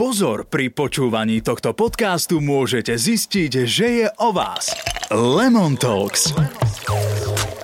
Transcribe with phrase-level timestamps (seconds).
[0.00, 4.72] Pozor, pri počúvaní tohto podcastu môžete zistiť, že je o vás.
[5.12, 6.32] Lemon Talks.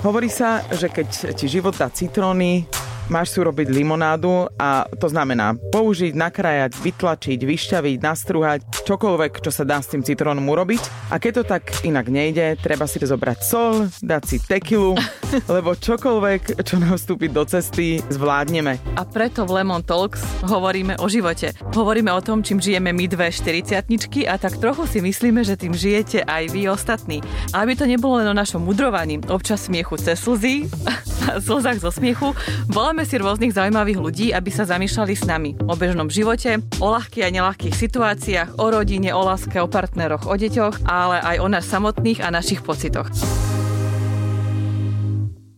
[0.04, 2.68] Hovorí sa, že keď ti život dá citróny,
[3.08, 9.66] máš si urobiť limonádu a to znamená použiť, nakrájať, vytlačiť, vyšťaviť, nastruhať, čokoľvek, čo sa
[9.66, 11.12] dá s tým citrónom urobiť.
[11.12, 14.94] A keď to tak inak nejde, treba si zobrať sol, dať si tekilu,
[15.56, 18.78] lebo čokoľvek, čo nám vstúpi do cesty, zvládneme.
[18.94, 21.52] A preto v Lemon Talks hovoríme o živote.
[21.74, 23.82] Hovoríme o tom, čím žijeme my dve 40
[24.26, 27.18] a tak trochu si myslíme, že tým žijete aj vy ostatní.
[27.52, 30.70] A aby to nebolo len o našom mudrovaní, občas smiechu cez slzy,
[31.46, 32.32] slzách zo smiechu,
[32.70, 36.88] voláme Voláme si rôznych zaujímavých ľudí, aby sa zamýšľali s nami o bežnom živote, o
[36.96, 41.48] ľahkých a nelahkých situáciách, o rodine, o láske, o partneroch, o deťoch, ale aj o
[41.52, 43.12] nás samotných a našich pocitoch.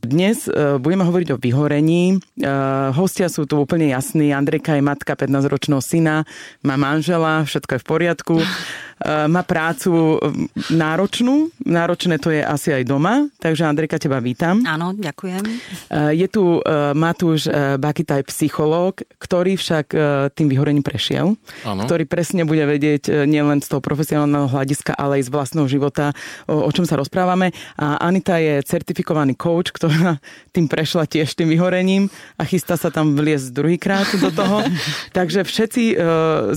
[0.03, 2.19] Dnes uh, budeme hovoriť o vyhorení.
[2.43, 4.35] Uh, hostia sú tu úplne jasní.
[4.35, 6.27] Andrejka je matka 15-ročného syna,
[6.67, 8.35] má manžela, všetko je v poriadku.
[8.99, 14.59] Eh, má prácu eh, náročnú, náročné to je asi aj doma, takže Andrejka, teba vítam.
[14.67, 15.43] Áno, ďakujem.
[15.47, 16.61] Eh, je tu
[16.99, 19.87] Matúš Bakitaj, psychológ, ktorý však
[20.35, 21.83] tým vyhorením prešiel, Áno.
[21.85, 26.13] ktorý presne bude vedieť nielen z toho profesionálneho hľadiska, ale aj z vlastného života,
[26.49, 27.53] o, o čom sa rozprávame.
[27.77, 30.19] A Anita je certifikovaný coach, ktorá
[30.51, 34.65] tým prešla tiež tým vyhorením a chystá sa tam vliesť druhýkrát do toho.
[35.19, 35.97] takže všetci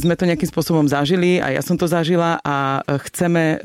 [0.02, 2.80] sme to nejakým spôsobom zažili a ja som to zažila a
[3.10, 3.58] chceme e,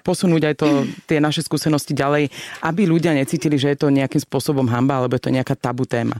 [0.00, 0.68] posunúť aj to,
[1.04, 2.32] tie naše skúsenosti ďalej,
[2.64, 6.16] aby ľudia necítili, že je to nejakým spôsobom hamba, alebo je to nejaká tabu téma.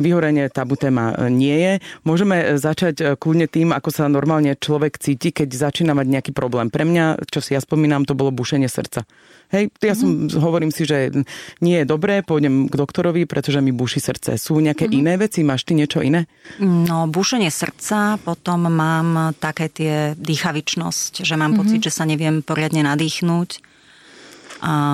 [0.00, 1.72] Vyhorenie tabu téma e, nie je.
[2.08, 6.72] Môžeme e, začať kľudne tým, ako sa normálne človek cíti, keď začína mať nejaký problém.
[6.72, 9.04] Pre mňa, čo si ja spomínam, to bolo bušenie srdca.
[9.52, 10.40] Hej, ja som, mm.
[10.40, 11.12] hovorím si, že
[11.60, 14.40] nie je dobré, pôjdem k doktorovi, pretože mi buší srdce.
[14.40, 14.94] Sú nejaké mm.
[14.96, 15.44] iné veci?
[15.44, 16.24] Máš ty niečo iné?
[16.56, 21.60] No, bušenie srdca, potom mám také tie dýchavičnosť, že mám mm-hmm.
[21.60, 23.71] pocit, že sa neviem poriadne nadýchnuť.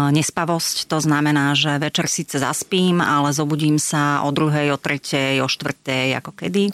[0.08, 5.48] Nespavosť, to znamená, že večer síce zaspím, ale zobudím sa o druhej, o tretej, o
[5.48, 6.72] štvrtej, ako kedy.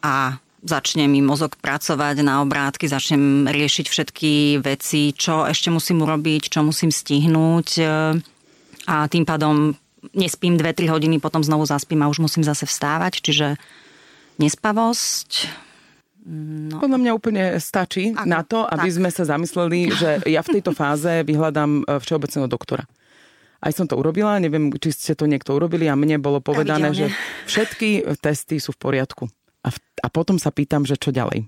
[0.00, 4.32] A začne mi mozog pracovať na obrátky, začnem riešiť všetky
[4.64, 7.84] veci, čo ešte musím urobiť, čo musím stihnúť e,
[8.88, 9.76] a tým pádom
[10.16, 13.60] nespím 2-3 hodiny, potom znovu zaspím a už musím zase vstávať, čiže
[14.40, 15.52] nespavosť.
[16.26, 16.76] No.
[16.84, 18.96] Podľa mňa úplne stačí Ako, na to, aby tak.
[19.00, 22.84] sme sa zamysleli, že ja v tejto fáze vyhľadám e, všeobecného doktora.
[23.60, 27.12] Aj som to urobila, neviem, či ste to niekto urobili a mne bolo povedané, že
[27.44, 29.28] všetky testy sú v poriadku.
[29.60, 31.44] A, v, a potom sa pýtam, že čo ďalej.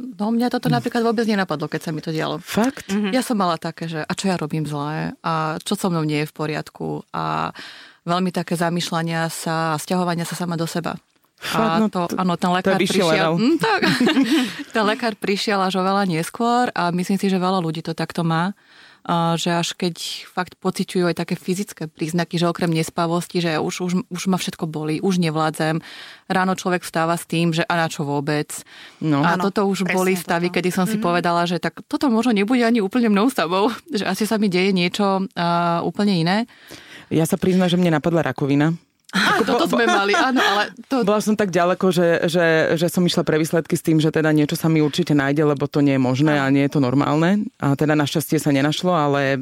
[0.00, 2.40] No mňa toto napríklad vôbec nenapadlo, keď sa mi to dialo.
[2.40, 2.88] Fakt?
[2.88, 3.12] Mm-hmm.
[3.12, 6.24] Ja som mala také, že a čo ja robím zlé a čo so mnou nie
[6.24, 7.52] je v poriadku a
[8.08, 10.96] veľmi také zamýšľania sa a stiahovania sa sama do seba.
[11.40, 13.40] Fakt, no, to, áno, ten lekár to prišiel.
[13.40, 13.80] Mm, tak.
[14.76, 18.52] ten lekár prišiel až oveľa neskôr a myslím si, že veľa ľudí to takto má
[19.40, 19.96] že až keď
[20.28, 24.68] fakt pociťujú aj také fyzické príznaky, že okrem nespavosti, že už, už, už ma všetko
[24.68, 25.80] boli, už nevládzem.
[26.28, 28.52] Ráno človek vstáva s tým, že a na čo vôbec.
[29.00, 29.24] No.
[29.24, 30.60] A ano, toto už boli stavy, toto.
[30.60, 31.06] kedy som si mm-hmm.
[31.06, 34.76] povedala, že tak toto možno nebude ani úplne mnou samou, že asi sa mi deje
[34.76, 36.36] niečo uh, úplne iné.
[37.08, 38.76] Ja sa priznám, že mne napadla rakovina.
[39.10, 40.70] Á, toto sme mali, áno, ale...
[40.86, 41.02] To...
[41.02, 44.30] Bola som tak ďaleko, že, že, že som išla pre výsledky s tým, že teda
[44.30, 47.50] niečo sa mi určite nájde, lebo to nie je možné a nie je to normálne.
[47.58, 49.34] A teda našťastie sa nenašlo, ale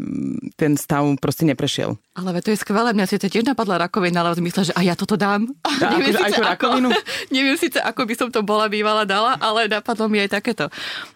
[0.57, 2.01] ten stav proste neprešiel.
[2.17, 4.95] Ale to je skvelé, mňa si to tiež napadla rakovina, ale myslela, že a ja
[4.97, 5.47] toto dám.
[5.79, 6.89] Ja, neviem akože aj tú rakovinu?
[6.91, 7.01] Ako,
[7.37, 10.67] neviem síce, ako by som to bola bývala dala, ale napadlo mi aj takéto.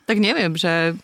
[0.07, 0.95] Tak neviem, že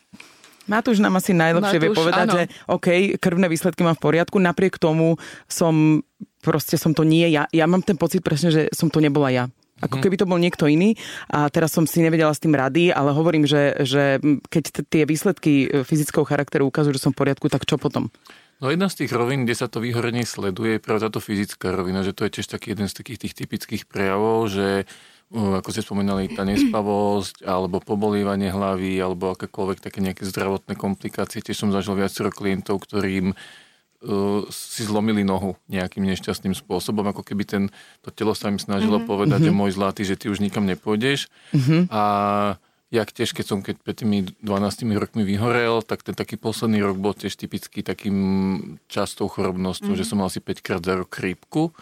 [0.69, 2.35] Matúš nám asi najlepšie Matúš, vie povedať, áno.
[2.37, 2.87] že OK,
[3.17, 5.17] krvné výsledky mám v poriadku, napriek tomu
[5.49, 6.05] som,
[6.45, 7.49] proste som to nie ja.
[7.51, 9.45] Ja mám ten pocit presne, že som to nebola ja.
[9.79, 10.03] Ako mhm.
[10.03, 10.99] keby to bol niekto iný
[11.31, 14.19] a teraz som si nevedela s tým rady, ale hovorím, že, že
[14.51, 18.11] keď t- tie výsledky e, fyzického charakteru ukazujú, že som v poriadku, tak čo potom?
[18.59, 22.03] No jedna z tých rovín, kde sa to vyhorenie sleduje, je práve táto fyzická rovina,
[22.03, 24.91] že to je tiež taký jeden z takých tých typických prejavov, že
[25.29, 31.45] ako ste spomínali, tá nespavosť, alebo pobolívanie hlavy, alebo akékoľvek také nejaké zdravotné komplikácie.
[31.45, 37.45] Tiež som zažil viacero klientov, ktorým uh, si zlomili nohu nejakým nešťastným spôsobom, ako keby
[37.45, 37.63] ten,
[38.01, 39.11] to telo sa im snažilo mm-hmm.
[39.13, 39.53] povedať, mm-hmm.
[39.53, 41.29] že môj zlatý, že ty už nikam nepôjdeš.
[41.53, 41.93] Mm-hmm.
[41.93, 42.03] A
[42.89, 46.97] jak tiež, keď som keď pred tými 12 rokmi vyhorel, tak ten taký posledný rok
[46.97, 48.17] bol tiež typický takým
[48.89, 50.01] častou chorobnosťou, mm-hmm.
[50.01, 51.77] že som mal asi 5 krát za rok krípku.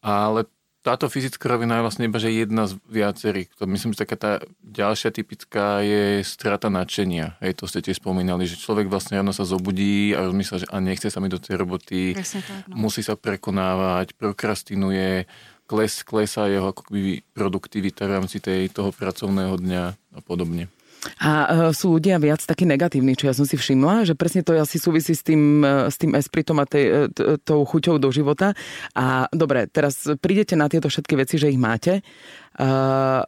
[0.00, 0.48] Ale
[0.82, 3.50] táto fyzická rovina je vlastne iba že jedna z viacerých.
[3.58, 4.32] To myslím, že taká tá
[4.62, 7.36] ďalšia typická je strata nadšenia.
[7.42, 10.76] Hej, to ste tiež spomínali, že človek vlastne ráno sa zobudí a rozmýšľa, že a
[10.78, 12.24] nechce sa mi do tej roboty, tak,
[12.70, 12.88] no.
[12.88, 15.26] musí sa prekonávať, prokrastinuje,
[15.68, 19.84] kles, klesá jeho akoby produktivita v rámci tej, toho pracovného dňa
[20.14, 20.72] a podobne.
[21.22, 24.54] A uh, sú ľudia viac takí negatívni, čo ja som si všimla, že presne to
[24.58, 28.54] asi súvisí s tým, uh, s tým espritom a tej, uh, tou chuťou do života.
[28.98, 32.02] A dobre, teraz prídete na tieto všetky veci, že ich máte.
[32.58, 33.22] Uh,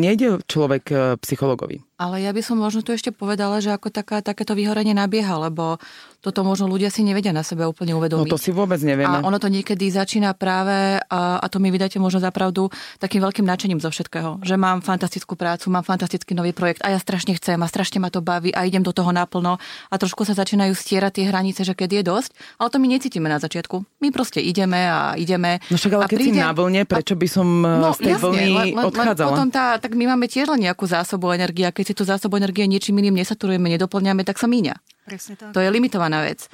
[0.00, 1.84] nejde človek uh, psychologovi.
[2.00, 5.76] Ale ja by som možno tu ešte povedala, že ako taká, takéto vyhorenie nabieha, lebo
[6.22, 8.26] toto možno ľudia si nevedia na sebe úplne uvedomiť.
[8.26, 9.20] No to si vôbec nevieme.
[9.20, 13.22] A ono to niekedy začína práve, a, a to mi vydáte možno za pravdu, takým
[13.22, 14.42] veľkým nadšením zo všetkého.
[14.42, 18.10] Že mám fantastickú prácu, mám fantastický nový projekt a ja strašne chcem a strašne ma
[18.10, 21.74] to baví a idem do toho naplno a trošku sa začínajú stierať tie hranice, že
[21.74, 23.82] keď je dosť, ale to my necítime na začiatku.
[24.02, 25.58] My proste ideme a ideme.
[25.70, 26.38] No však ale keď príde...
[26.38, 29.26] si na vlne, prečo by som no, z tej vlny len, odchádzala?
[29.26, 32.06] Len potom tá, tak my máme tiež len nejakú zásobu energie a keď si tú
[32.06, 34.78] zásobu energie niečím iným nesaturujeme, nedoplňame, tak sa míňa.
[35.02, 35.50] Presne tak.
[35.50, 36.46] To je limitovaná vec.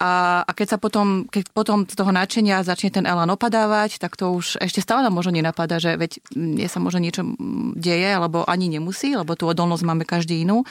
[0.00, 4.16] A, a keď sa potom, keď potom z toho nadšenia začne ten elán opadávať, tak
[4.16, 7.20] to už ešte stále nám možno nenapadá, že veď nie sa možno niečo
[7.76, 10.64] deje, alebo ani nemusí, lebo tú odolnosť máme každý inú.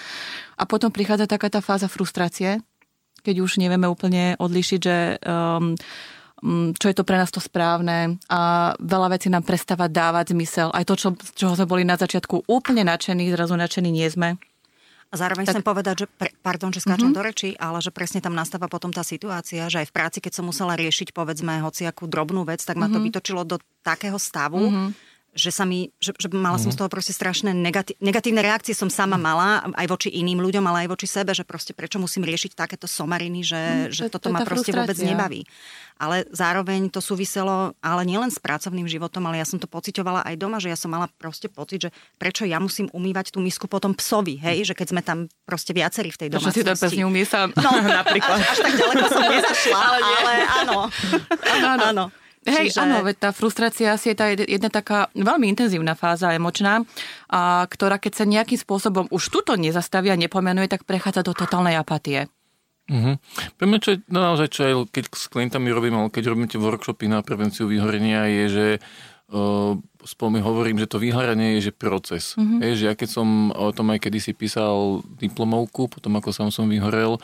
[0.58, 2.66] A potom prichádza taká tá fáza frustrácie,
[3.22, 5.78] keď už nevieme úplne odlišiť, že um,
[6.76, 10.72] čo je to pre nás to správne a veľa vecí nám prestáva dávať zmysel.
[10.72, 14.40] Aj to, čo, čoho sme boli na začiatku úplne nadšení, zrazu nadšení nie sme.
[15.10, 15.58] A zároveň tak...
[15.58, 17.18] chcem povedať, že, pre, pardon, že skáčem mm-hmm.
[17.18, 20.38] do reči, ale že presne tam nastáva potom tá situácia, že aj v práci, keď
[20.38, 22.94] som musela riešiť, povedzme, hociakú drobnú vec, tak ma mm-hmm.
[22.94, 23.06] to mhm.
[23.10, 26.81] vytočilo do takého stavu, mm-hmm že sa mi, že, že mala som z mhm.
[26.86, 30.90] toho proste strašné negatí, negatívne reakcie som sama mala, aj voči iným ľuďom, ale aj
[30.96, 34.36] voči sebe, že proste prečo musím riešiť takéto somariny, že, mm, že to, toto to
[34.36, 35.46] ma proste vôbec nebaví.
[36.00, 40.36] Ale zároveň to súviselo, ale nielen s pracovným životom, ale ja som to pocitovala aj
[40.40, 43.92] doma, že ja som mala proste pocit, že prečo ja musím umývať tú misku potom
[43.92, 46.64] psovi, hej, že keď sme tam proste viacerí v tej domácnosti.
[46.64, 47.52] Prečo si to pes neumie sám?
[47.60, 48.40] No, napríklad.
[48.40, 50.34] Až, až tak ďaleko som nezašla, ale, ale
[50.64, 50.78] áno.
[51.44, 51.86] áno, áno.
[51.92, 52.06] áno.
[52.48, 52.80] Hej, Čiže...
[52.80, 56.88] áno, veď tá frustrácia asi je tá jedna taká veľmi intenzívna fáza emočná,
[57.28, 61.76] a, ktorá keď sa nejakým spôsobom už tuto nezastaví a nepomenuje, tak prechádza do totálnej
[61.76, 62.32] apatie.
[62.90, 63.22] Uh-huh.
[63.60, 66.50] Pre mňa, čo je no, naozaj, čo aj keď s klientami robím, ale keď robím
[66.50, 68.68] tie workshopy na prevenciu vyhorenia, je, že
[69.30, 72.34] uh, spolu hovorím, že to vyhorenie je že proces.
[72.34, 72.58] Uh-huh.
[72.66, 76.66] Je, že ja keď som o tom aj kedysi písal diplomovku, potom ako sám som
[76.66, 77.22] vyhorel,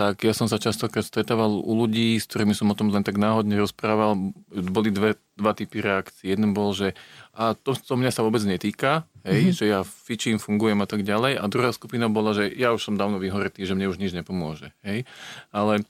[0.00, 3.20] tak ja som sa častokrát stretával u ľudí, s ktorými som o tom len tak
[3.20, 4.32] náhodne rozprával.
[4.48, 6.32] Boli dve, dva typy reakcií.
[6.32, 6.96] Jeden bol, že
[7.36, 9.56] a to, to mňa sa vôbec netýka, hej, mm-hmm.
[9.60, 11.36] že ja fičím, fungujem a tak ďalej.
[11.36, 14.72] A druhá skupina bola, že ja už som dávno vyhoretý, že mne už nič nepomôže.
[14.80, 15.04] Hej.
[15.52, 15.84] Ale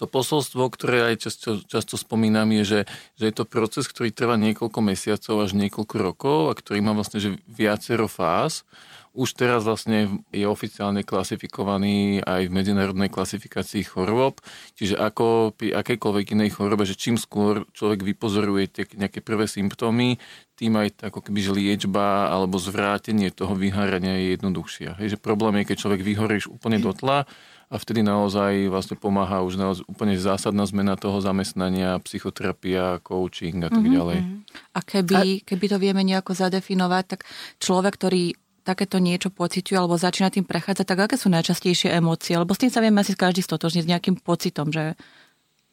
[0.00, 2.80] to posolstvo, ktoré aj často, často spomínam, je, že,
[3.20, 7.20] že je to proces, ktorý trvá niekoľko mesiacov až niekoľko rokov a ktorý má vlastne
[7.20, 8.64] že viacero fáz
[9.12, 14.40] už teraz vlastne je oficiálne klasifikovaný aj v medzinárodnej klasifikácii chorôb,
[14.72, 20.16] čiže ako pri akejkoľvek inej chorobe, že čím skôr človek vypozoruje tie nejaké prvé symptómy,
[20.56, 24.96] tým aj ako keby že liečba alebo zvrátenie toho vyhárania je jednoduchšia.
[24.96, 27.28] Hej, že problém je, keď človek vyhorí už úplne do tla
[27.72, 33.72] a vtedy naozaj vlastne pomáha už naozaj úplne zásadná zmena toho zamestnania, psychoterapia, coaching a
[33.72, 34.18] tak mhm, ďalej.
[34.20, 34.40] Mm-hmm.
[34.76, 37.20] A keby, keby to vieme nejako zadefinovať, tak
[37.56, 42.38] človek, ktorý takéto niečo pociťuje alebo začína tým prechádzať, tak aké sú najčastejšie emócie?
[42.38, 44.94] Lebo s tým sa vieme asi každý stotožniť s nejakým pocitom, že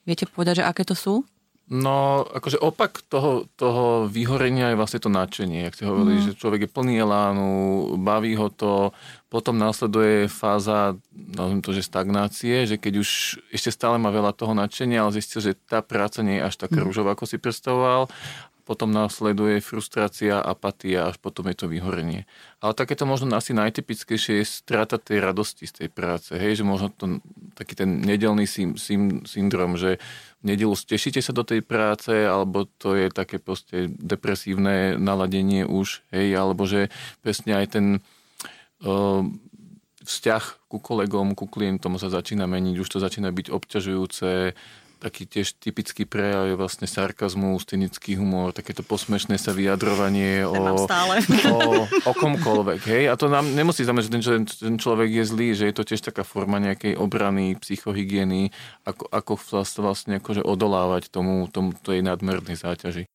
[0.10, 1.22] viete povedať, že aké to sú?
[1.70, 5.70] No, akože opak toho, toho vyhorenia je vlastne to nadšenie.
[5.70, 6.26] Jak ste hovorili, mm.
[6.26, 7.50] že človek je plný elánu,
[8.02, 8.90] baví ho to,
[9.30, 13.10] potom následuje fáza, nazviem to, že stagnácie, že keď už
[13.54, 16.82] ešte stále má veľa toho nadšenia, ale zistil, že tá práca nie je až taká
[16.82, 16.90] mm.
[16.90, 18.10] rúžová, ako si predstavoval
[18.70, 22.30] potom následuje frustrácia, apatia, až potom je to vyhorenie.
[22.62, 26.38] Ale takéto možno asi najtypickejšie je strata tej radosti z tej práce.
[26.38, 27.18] Hej, že možno to,
[27.58, 29.98] taký ten nedelný sym, sym, syndrom, že
[30.46, 36.06] v nedelu stešíte sa do tej práce, alebo to je také proste depresívne naladenie už,
[36.14, 36.94] hej, alebo že
[37.26, 37.86] presne aj ten
[38.86, 39.26] uh,
[40.06, 44.54] vzťah ku kolegom, ku klientom sa začína meniť, už to začína byť obťažujúce,
[45.00, 51.60] taký tiež typický prejav je vlastne sarkazmus, cynický humor, takéto posmešné sa vyjadrovanie o, o,
[51.88, 52.82] o komkoľvek.
[52.84, 53.04] Hej?
[53.08, 56.04] A to nám nemusí znamenáť, že ten, ten človek je zlý, že je to tiež
[56.04, 58.52] taká forma nejakej obrany, psychohygieny,
[58.84, 59.34] ako, ako
[59.80, 63.08] vlastne akože odolávať tomu, tomu tej nadmernej záťaži.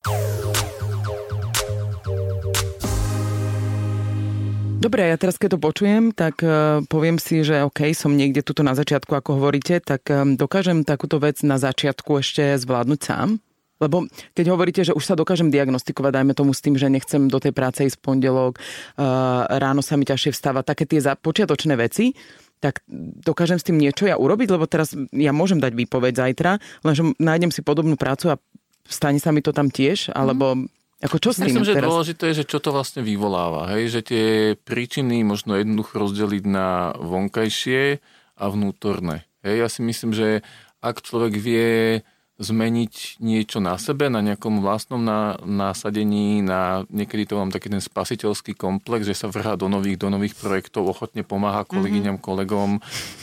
[4.84, 8.60] Dobre, ja teraz keď to počujem, tak uh, poviem si, že OK, som niekde tuto
[8.60, 13.40] na začiatku, ako hovoríte, tak um, dokážem takúto vec na začiatku ešte zvládnuť sám?
[13.80, 14.04] Lebo
[14.36, 17.56] keď hovoríte, že už sa dokážem diagnostikovať, dajme tomu s tým, že nechcem do tej
[17.56, 22.12] práce ísť v pondelok, uh, ráno sa mi ťažšie vstáva, také tie počiatočné veci,
[22.60, 22.84] tak
[23.24, 27.48] dokážem s tým niečo ja urobiť, lebo teraz ja môžem dať výpoveď zajtra, lenže nájdem
[27.48, 28.40] si podobnú prácu a
[28.84, 30.83] stane sa mi to tam tiež, alebo mm.
[31.04, 31.88] Ako čo s tým Myslím, že teraz?
[31.88, 33.76] dôležité je, že čo to vlastne vyvoláva.
[33.76, 33.92] Hej?
[33.92, 38.00] Že tie príčiny možno jednoducho rozdeliť na vonkajšie
[38.40, 39.28] a vnútorné.
[39.44, 39.54] Hej?
[39.60, 40.40] Ja si myslím, že
[40.80, 42.00] ak človek vie
[42.34, 44.98] zmeniť niečo na sebe, na nejakom vlastnom
[45.46, 50.10] násadení, na, niekedy to mám taký ten spasiteľský komplex, že sa vrhá do nových, do
[50.10, 51.70] nových projektov, ochotne pomáha mhm.
[51.70, 52.26] kolegyňam, mm-hmm.
[52.26, 52.70] kolegom.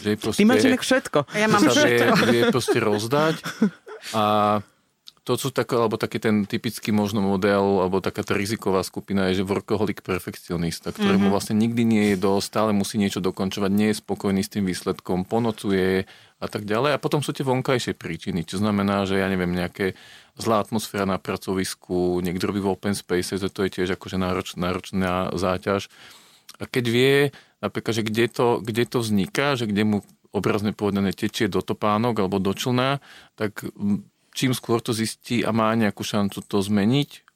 [0.06, 1.20] Že proste, Ty máš všetko.
[1.36, 2.24] Ja mám všetko.
[2.24, 3.36] Vie, vie proste rozdať
[4.16, 4.24] a
[5.22, 9.42] to sú také, alebo taký ten typický možno model, alebo taká tá riziková skupina je,
[9.42, 11.34] že workoholik perfekcionista, ktorému mm-hmm.
[11.34, 15.30] vlastne nikdy nie je dosť, stále musí niečo dokončovať, nie je spokojný s tým výsledkom,
[15.30, 16.10] ponocuje
[16.42, 16.98] a tak ďalej.
[16.98, 19.94] A potom sú tie vonkajšie príčiny, čo znamená, že ja neviem, nejaké
[20.42, 24.58] zlá atmosféra na pracovisku, niekto robí v open space, že to je tiež akože nároč,
[24.58, 25.86] náročná záťaž.
[26.58, 27.16] A keď vie,
[27.62, 29.98] napríklad, že kde to, kde to vzniká, že kde mu
[30.32, 33.04] obrazne povedané tečie do topánok alebo do člna,
[33.36, 33.68] tak
[34.32, 37.28] čím skôr to zistí a má nejakú šancu to zmeniť,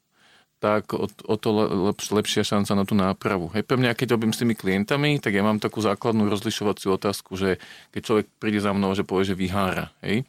[0.56, 1.48] tak o, o to
[1.92, 3.52] lepš, lepšia šanca na tú nápravu.
[3.52, 7.36] Hej, pre mňa, keď robím s tými klientami, tak ja mám takú základnú rozlišovaciu otázku,
[7.36, 7.60] že
[7.92, 10.24] keď človek príde za mnou, že povie, že vyhára, hej,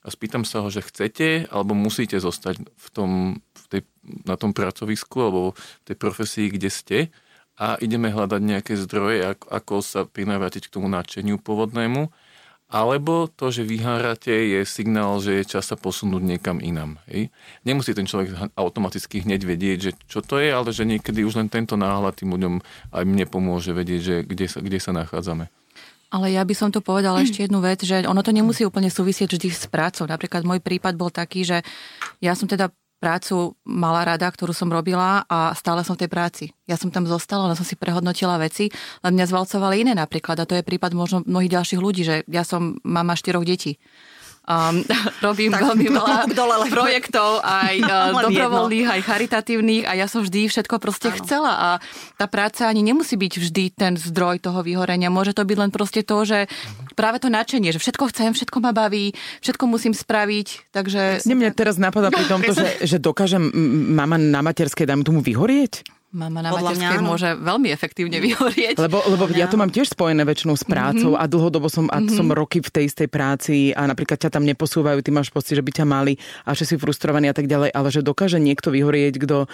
[0.00, 3.10] a spýtam sa ho, že chcete alebo musíte zostať v tom,
[3.52, 3.82] v tej,
[4.24, 6.98] na tom pracovisku alebo v tej profesii, kde ste
[7.60, 12.08] a ideme hľadať nejaké zdroje, ako, ako sa prinavrátiť k tomu nadšeniu pôvodnému
[12.70, 17.02] alebo to, že vyhárate, je signál, že je čas sa posunúť niekam inam.
[17.10, 17.34] Hej?
[17.66, 21.50] Nemusí ten človek automaticky hneď vedieť, že čo to je, ale že niekedy už len
[21.50, 22.54] tento náhľad tým ľuďom
[22.94, 25.50] aj mne pomôže vedieť, že kde sa, kde sa nachádzame.
[26.10, 27.24] Ale ja by som to povedala mm.
[27.26, 30.06] ešte jednu vec, že ono to nemusí úplne súvisieť vždy s prácou.
[30.06, 31.62] Napríklad môj prípad bol taký, že
[32.22, 32.70] ja som teda
[33.00, 36.44] prácu mala rada, ktorú som robila a stále som v tej práci.
[36.68, 38.68] Ja som tam zostala, len som si prehodnotila veci,
[39.00, 42.44] len mňa zvalcovali iné napríklad a to je prípad možno mnohých ďalších ľudí, že ja
[42.44, 43.80] som mama štyroch detí
[44.50, 44.82] Um,
[45.26, 50.48] robím tak, veľmi veľa dole, projektov, aj uh, dobrovoľných, aj charitatívnych a ja som vždy
[50.48, 51.16] všetko proste ano.
[51.20, 51.68] chcela a
[52.16, 55.12] tá práca ani nemusí byť vždy ten zdroj toho vyhorenia.
[55.12, 56.48] Môže to byť len proste to, že
[57.00, 61.24] práve to nadšenie, že všetko chcem, všetko ma baví, všetko musím spraviť, takže...
[61.24, 63.40] Mne teraz napadá pri tomto, že, že dokážem
[63.96, 65.80] mama na materskej, dám tomu vyhorieť?
[66.10, 68.82] Mama na Podľa materskej mňa, môže veľmi efektívne vyhorieť.
[68.82, 71.22] Lebo, lebo ja to mám tiež spojené väčšinou s prácou mm-hmm.
[71.22, 72.18] a dlhodobo som, a mm-hmm.
[72.18, 75.62] som roky v tej istej práci a napríklad ťa tam neposúvajú, ty máš pocit, že
[75.62, 79.22] by ťa mali a že si frustrovaný a tak ďalej, ale že dokáže niekto vyhorieť,
[79.22, 79.46] kto,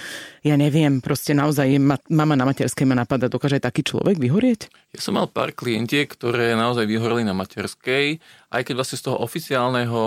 [0.48, 4.72] ja neviem, proste naozaj ma, mama na materskej ma napadá, dokáže aj taký človek vyhorieť?
[4.96, 8.16] Ja som mal pár klientiek, ktoré naozaj vyhoreli na materskej,
[8.48, 10.02] aj keď vlastne z toho oficiálneho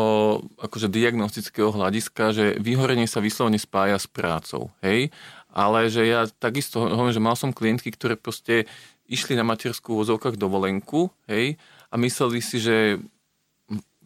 [0.58, 4.74] akože diagnostického hľadiska, že vyhorenie sa vyslovene spája s prácou.
[4.82, 5.14] Hej?
[5.50, 8.70] Ale že ja takisto hovorím, že mal som klientky, ktoré proste
[9.10, 11.58] išli na materskú vozovkách dovolenku, hej,
[11.90, 13.02] a mysleli si, že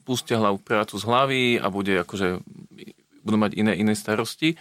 [0.07, 2.39] pustia hlavu prácu z hlavy a bude akože,
[3.23, 4.55] budú mať iné, iné starosti,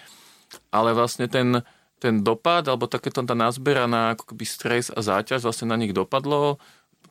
[0.70, 1.62] ale vlastne ten,
[2.02, 6.58] ten dopad, alebo takéto tá nazberaná ako keby stres a záťaž vlastne na nich dopadlo,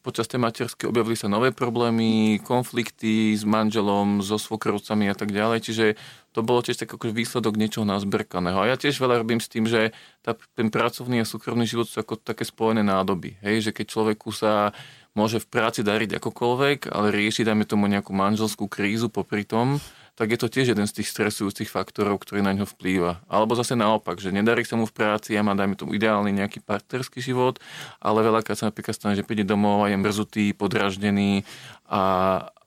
[0.02, 5.60] počas tej materskej objavili sa nové problémy, konflikty s manželom, so svokrovcami a tak ďalej,
[5.62, 5.86] čiže
[6.34, 8.58] to bolo tiež tak ako výsledok niečoho nazberkaného.
[8.58, 9.94] A ja tiež veľa robím s tým, že
[10.26, 13.38] tá, ten pracovný a súkromný život sú ako také spojené nádoby.
[13.46, 13.70] Hej?
[13.70, 14.74] Že keď človeku sa
[15.12, 19.78] môže v práci dariť akokoľvek, ale rieši, dajme tomu nejakú manželskú krízu popri tom,
[20.16, 23.24] tak je to tiež jeden z tých stresujúcich faktorov, ktorý na ňo vplýva.
[23.32, 26.62] Alebo zase naopak, že nedarí sa mu v práci, ja mám, dajme tomu, ideálny nejaký
[26.62, 27.58] partnerský život,
[28.04, 31.48] ale veľakrát sa napríklad stane, že príde domov a je mrzutý, podraždený
[31.88, 32.02] a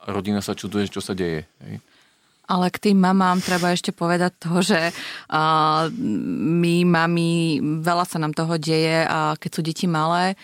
[0.08, 1.44] rodina sa čuduje, čo sa deje.
[1.64, 1.84] Hej.
[2.44, 5.88] Ale k tým mamám treba ešte povedať to, že uh,
[6.60, 10.36] my mami, veľa sa nám toho deje a keď sú deti malé,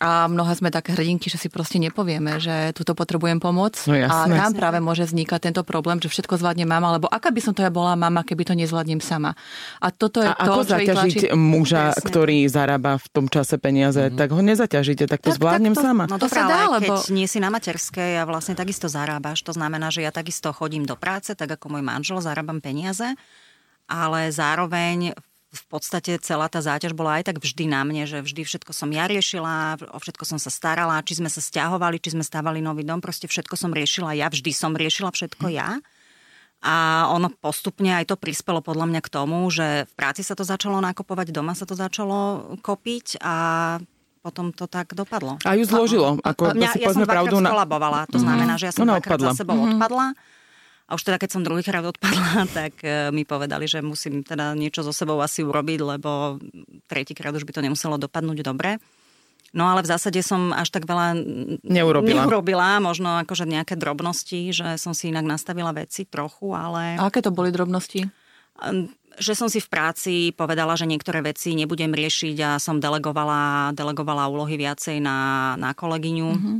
[0.00, 3.76] a mnohé sme také hrdinky, že si proste nepovieme, že tuto potrebujem pomoc.
[3.84, 4.32] No jasné.
[4.32, 7.52] A tam práve môže vznikať tento problém, že všetko zvládne mama, lebo aká by som
[7.52, 9.36] to ja bola mama, keby to nezvládnem sama.
[9.76, 11.36] A toto je a to, ako čo zaťažiť tlačí...
[11.36, 12.08] muža, jasné.
[12.08, 14.16] ktorý zarába v tom čase peniaze, mm-hmm.
[14.16, 16.04] tak ho nezaťažíte, tak to tak, zvládnem tak to, sama.
[16.08, 16.96] No to, sa dá, lebo...
[16.96, 20.88] keď nie si na materskej a vlastne takisto zarábaš, to znamená, že ja takisto chodím
[20.88, 23.04] do práce, tak ako môj manžel, zarábam peniaze,
[23.84, 25.12] ale zároveň
[25.50, 28.86] v podstate celá tá záťaž bola aj tak vždy na mne, že vždy všetko som
[28.94, 32.86] ja riešila, o všetko som sa starala, či sme sa stiahovali, či sme stávali nový
[32.86, 35.82] dom, proste všetko som riešila ja, vždy som riešila všetko ja.
[36.60, 40.44] A ono postupne aj to prispelo podľa mňa k tomu, že v práci sa to
[40.44, 43.34] začalo nakopovať, doma sa to začalo kopiť a
[44.20, 45.40] potom to tak dopadlo.
[45.48, 46.20] A ju zložilo.
[46.20, 47.48] Ako, mňa, ja som pravdu na...
[47.48, 49.80] skolabovala, to znamená, že ja som no, dvakrát za sebou mm-hmm.
[49.80, 50.06] odpadla
[50.90, 54.82] a už teda, keď som druhýkrát odpadla, tak e, mi povedali, že musím teda niečo
[54.82, 56.42] so sebou asi urobiť, lebo
[56.90, 58.82] tretíkrát už by to nemuselo dopadnúť dobre.
[59.50, 61.14] No ale v zásade som až tak veľa
[61.66, 62.22] neurobila.
[62.22, 66.98] neurobila, možno akože nejaké drobnosti, že som si inak nastavila veci trochu, ale...
[66.98, 68.10] A aké to boli drobnosti?
[69.20, 74.28] že som si v práci povedala, že niektoré veci nebudem riešiť a som delegovala, delegovala
[74.28, 76.30] úlohy viacej na, na kolegyňu.
[76.30, 76.58] Mm-hmm.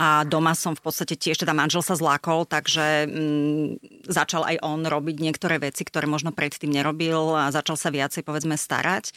[0.00, 3.66] A doma som v podstate tiež, teda manžel sa zlákol, takže mm,
[4.08, 8.56] začal aj on robiť niektoré veci, ktoré možno predtým nerobil a začal sa viacej, povedzme,
[8.56, 9.12] starať.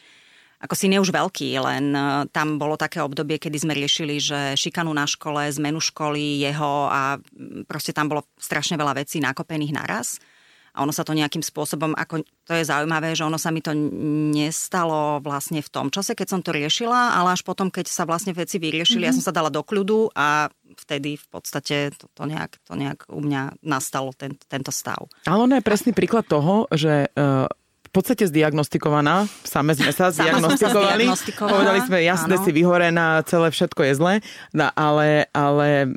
[0.60, 4.60] Ako syn je už veľký, len e, tam bolo také obdobie, kedy sme riešili, že
[4.60, 9.72] šikanu na škole, zmenu školy, jeho a mm, proste tam bolo strašne veľa vecí nakopených
[9.72, 10.20] naraz
[10.74, 13.78] a ono sa to nejakým spôsobom, ako to je zaujímavé, že ono sa mi to
[14.34, 18.34] nestalo vlastne v tom čase, keď som to riešila, ale až potom, keď sa vlastne
[18.34, 19.14] veci vyriešili, mm-hmm.
[19.14, 23.06] ja som sa dala do kľudu a vtedy v podstate to, to, nejak, to nejak
[23.10, 25.08] u mňa nastalo, ten, tento stav.
[25.26, 27.48] Ale ono je presný príklad toho, že uh,
[27.94, 29.30] podstate zdiagnostikovaná.
[29.46, 31.06] Same sme sa zdiagnostikovali.
[31.38, 34.14] Povedali sme, jasne si vyhorená, celé všetko je zlé.
[34.50, 35.94] No, ale, ale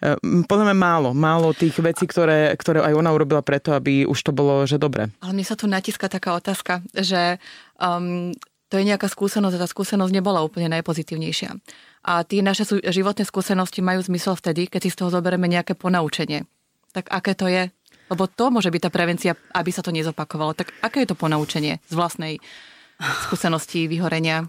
[0.00, 0.16] e,
[0.48, 1.12] podľa mňa málo.
[1.12, 5.12] Málo tých vecí, ktoré, ktoré aj ona urobila preto, aby už to bolo, že dobre.
[5.20, 7.36] Ale mne sa tu natíska taká otázka, že
[7.76, 8.32] um,
[8.72, 11.52] to je nejaká skúsenosť a tá skúsenosť nebola úplne najpozitívnejšia.
[12.06, 16.46] A tie naše životné skúsenosti majú zmysel vtedy, keď si z toho zoberieme nejaké ponaučenie.
[16.94, 17.66] Tak aké to je?
[18.06, 20.54] Lebo to môže byť tá prevencia, aby sa to nezopakovalo.
[20.54, 22.38] Tak aké je to ponaučenie z vlastnej
[23.26, 24.46] skúsenosti vyhorenia?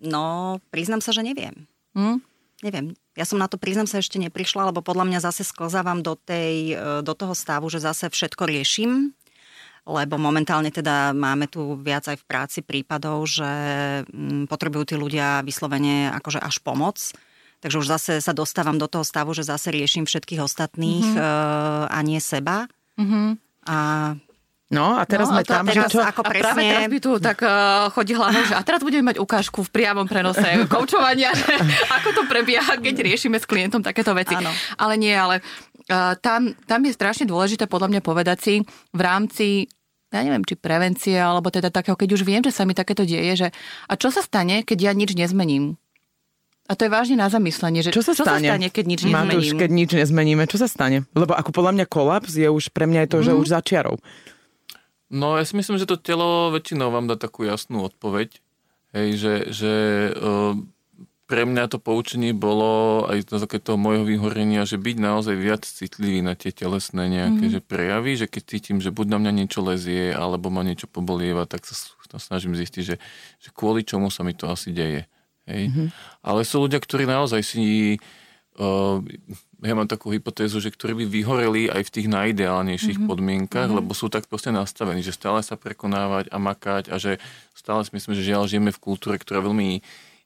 [0.00, 1.68] No, priznám sa, že neviem.
[1.92, 2.24] Hm?
[2.64, 2.96] Neviem.
[3.12, 6.72] Ja som na to, priznám sa, ešte neprišla, lebo podľa mňa zase sklzávam do, tej,
[6.72, 9.12] e, do toho stavu, že zase všetko riešim,
[9.86, 13.46] lebo momentálne teda máme tu viac aj v práci prípadov, že
[14.02, 16.98] mm, potrebujú tí ľudia vyslovene akože až pomoc.
[17.62, 21.88] Takže už zase sa dostávam do toho stavu, že zase riešim všetkých ostatných mm-hmm.
[21.88, 22.68] a nie seba.
[23.00, 23.28] Mm-hmm.
[23.66, 23.78] A
[24.66, 26.02] No a teraz no, sme a tam, teraz, že čo...
[26.02, 26.42] Ako presne...
[26.42, 29.62] A práve teraz by tu tak uh, chodí hlavou, že a teraz budeme mať ukážku
[29.62, 30.42] v priamom prenose
[30.74, 31.30] koučovania,
[32.02, 34.34] ako to prebieha, keď riešime s klientom takéto veci.
[34.34, 34.50] Ano.
[34.74, 35.38] Ale nie, ale
[35.86, 38.54] uh, tam, tam je strašne dôležité podľa mňa povedať si
[38.90, 39.70] v rámci
[40.14, 43.46] ja neviem, či prevencie, alebo teda takého, keď už viem, že sa mi takéto deje,
[43.46, 43.48] že
[43.90, 45.74] a čo sa stane, keď ja nič nezmením?
[46.66, 48.46] A to je vážne na zamyslenie, že čo sa, čo stane?
[48.46, 49.38] sa stane, keď nič nezmením?
[49.38, 51.06] Matúš, keď nič nezmeníme, čo sa stane?
[51.14, 53.24] Lebo ako podľa mňa kolaps je už pre mňa je to, mm.
[53.26, 53.38] že mhm.
[53.38, 53.96] už začiarov.
[55.06, 58.42] No ja si myslím, že to telo väčšinou vám dá takú jasnú odpoveď.
[58.90, 59.74] Hej, že, že
[60.18, 60.58] uh,
[61.26, 65.66] pre mňa to poučenie bolo aj na základe toho môjho vyhorenia, že byť naozaj viac
[65.66, 67.52] citlivý na tie telesné nejaké mm.
[67.58, 71.42] že prejavy, že keď cítim, že buď na mňa niečo lezie, alebo ma niečo pobolieva,
[71.50, 71.74] tak sa
[72.22, 72.96] snažím zistiť, že,
[73.42, 75.10] že kvôli čomu sa mi to asi deje.
[75.50, 75.70] Hej.
[75.70, 75.86] Mm-hmm.
[76.22, 77.98] Ale sú ľudia, ktorí naozaj si...
[78.56, 79.04] Uh,
[79.64, 83.10] ja mám takú hypotézu, že ktorí by vyhoreli aj v tých najideálnejších mm-hmm.
[83.10, 83.80] podmienkach, mm-hmm.
[83.84, 87.16] lebo sú tak proste nastavení, že stále sa prekonávať a makať a že
[87.56, 89.80] stále si myslím, že žiaľ žijeme v kultúre, ktorá veľmi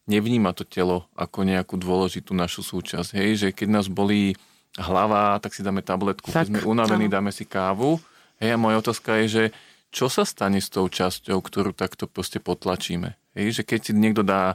[0.08, 3.16] nevníma to telo ako nejakú dôležitú našu súčasť.
[3.16, 4.36] Hej, že keď nás bolí
[4.78, 7.98] hlava, tak si dáme tabletku, tak, keď sme unavení, dáme si kávu.
[8.38, 9.44] Hej, a moja otázka je, že
[9.90, 13.18] čo sa stane s tou časťou, ktorú takto proste potlačíme?
[13.34, 14.54] Hej, že keď si niekto dá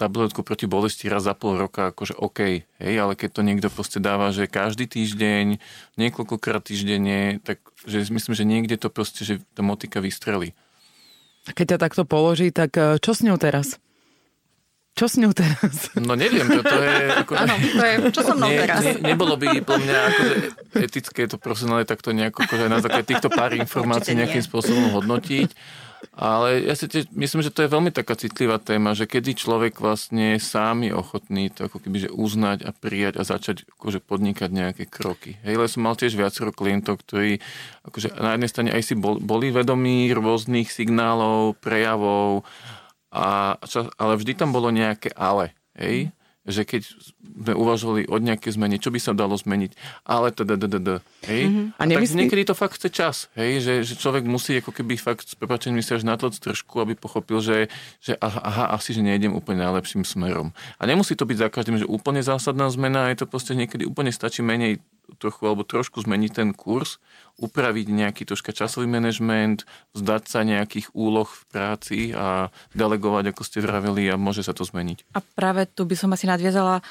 [0.00, 4.00] tabletku proti bolesti raz za pol roka, akože OK, hej, ale keď to niekto proste
[4.00, 5.60] dáva, že každý týždeň,
[6.00, 10.56] niekoľkokrát týždenne, tak že myslím, že niekde to proste, že tá motika vystrelí.
[11.52, 13.76] Keď ťa takto položí, tak eh, čo s ňou teraz?
[14.94, 15.94] Čo s ňou teraz?
[15.96, 16.96] No neviem, to, to je...
[17.24, 18.82] Ako, ano, to je, čo so mnou nie, teraz?
[18.84, 20.34] Ne, nebolo by po mňa akože
[20.76, 25.56] etické to profesionálne takto nejako akože na základe týchto pár informácií nejakým spôsobom hodnotiť.
[26.16, 29.84] Ale ja si tiež myslím, že to je veľmi taká citlivá téma, že kedy človek
[29.84, 34.48] vlastne sám je ochotný to ako keby že uznať a prijať a začať akože podnikať
[34.48, 35.36] nejaké kroky.
[35.44, 37.44] Hej, ale som mal tiež viacero klientov, ktorí
[37.84, 42.48] akože na jednej strane aj si boli vedomí rôznych signálov, prejavov,
[43.10, 43.58] a,
[43.98, 45.54] ale vždy tam bolo nejaké ale.
[45.74, 46.14] Hej?
[46.48, 46.82] že keď
[47.20, 49.76] sme uvažovali o nejaké zmene, čo by sa dalo zmeniť,
[50.08, 50.56] ale teda,
[51.28, 51.42] hej.
[51.46, 51.66] Mm-hmm.
[51.76, 54.96] A, a tak niekedy to fakt chce čas, hej, že, že človek musí ako keby
[54.96, 57.68] fakt s prepačením si až natlc trošku, aby pochopil, že,
[58.00, 60.56] že aha, aha, asi, že nejdem úplne najlepším smerom.
[60.80, 64.08] A nemusí to byť za každým, že úplne zásadná zmena, je to proste niekedy úplne
[64.08, 64.80] stačí menej
[65.18, 67.00] trochu alebo trošku zmeniť ten kurz,
[67.40, 69.64] upraviť nejaký troška časový manažment,
[69.96, 74.62] vzdať sa nejakých úloh v práci a delegovať, ako ste vraveli a môže sa to
[74.62, 75.16] zmeniť.
[75.16, 76.84] A práve tu by som asi nadviazala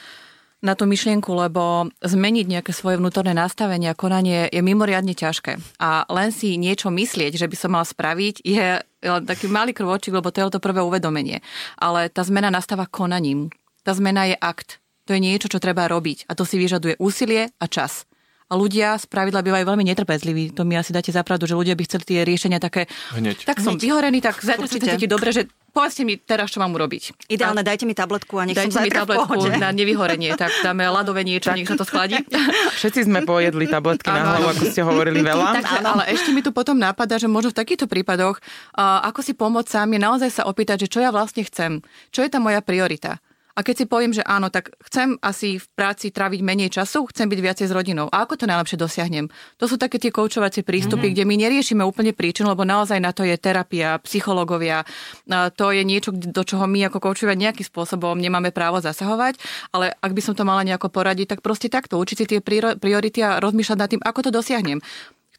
[0.60, 5.56] na tú myšlienku, lebo zmeniť nejaké svoje vnútorné nastavenie a konanie je mimoriadne ťažké.
[5.80, 10.12] A len si niečo myslieť, že by som mal spraviť, je len taký malý krvočík,
[10.12, 11.40] lebo to je to prvé uvedomenie.
[11.80, 13.48] Ale tá zmena nastáva konaním.
[13.88, 14.84] Tá zmena je akt.
[15.08, 16.28] To je niečo, čo treba robiť.
[16.28, 18.04] A to si vyžaduje úsilie a čas.
[18.50, 20.58] A ľudia z pravidla bývajú veľmi netrpezliví.
[20.58, 22.90] To mi asi dáte zapravdu, že ľudia by chceli tie riešenia také...
[23.14, 23.46] Hneď.
[23.46, 23.86] Tak som Hneď.
[23.86, 27.30] vyhorený, tak zajtra sa cíti dobre, že povedzte mi teraz, čo mám urobiť.
[27.30, 31.22] Ideálne, dajte mi tabletku a nech Dajte som mi tabletku na nevyhorenie, tak dáme ľadové
[31.22, 32.18] niečo, nech sa to schladí.
[32.82, 35.62] Všetci sme pojedli tabletky na hlavu, ako ste hovorili veľa.
[35.62, 39.38] Takže, ale ešte mi tu potom napadá, že možno v takýchto prípadoch, uh, ako si
[39.38, 42.66] pomôcť sám, je naozaj sa opýtať, že čo ja vlastne chcem, čo je tá moja
[42.66, 43.22] priorita.
[43.60, 47.28] A keď si poviem, že áno, tak chcem asi v práci tráviť menej času, chcem
[47.28, 48.08] byť viacej s rodinou.
[48.08, 49.28] A ako to najlepšie dosiahnem?
[49.60, 51.20] To sú také tie koučovacie prístupy, mm-hmm.
[51.20, 54.88] kde my neriešime úplne príčinu, lebo naozaj na to je terapia, psychológovia.
[55.28, 59.36] To je niečo, do čoho my ako koučovia nejakým spôsobom nemáme právo zasahovať.
[59.76, 62.00] Ale ak by som to mala nejako poradiť, tak proste takto.
[62.08, 64.80] Si tie priori- priority a rozmýšľať nad tým, ako to dosiahnem.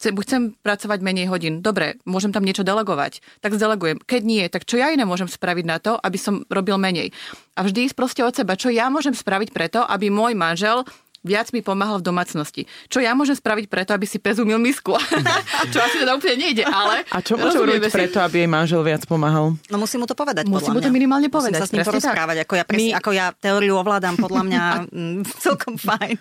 [0.00, 1.60] Chcem, chcem pracovať menej hodín.
[1.60, 3.20] Dobre, môžem tam niečo delegovať.
[3.44, 4.00] Tak zdelegujem.
[4.00, 7.12] Keď nie, tak čo ja iné môžem spraviť na to, aby som robil menej?
[7.52, 8.56] A vždy ísť proste od seba.
[8.56, 10.88] Čo ja môžem spraviť preto, aby môj manžel
[11.20, 12.64] viac mi pomáhal v domácnosti.
[12.88, 14.96] Čo ja môžem spraviť preto, aby si pes umil misku?
[15.72, 17.04] čo asi teda úplne nejde, ale...
[17.12, 17.96] A čo môže rozumieme urobiť si.
[17.96, 19.52] preto, aby jej manžel viac pomáhal?
[19.68, 21.86] No musí mu to povedať, Musí podľa mu to minimálne povedať, Musím sa s ním
[21.86, 26.16] porozprávať, ako ja, presne, My- ako ja teóriu ovládam, podľa mňa mm, celkom fajn.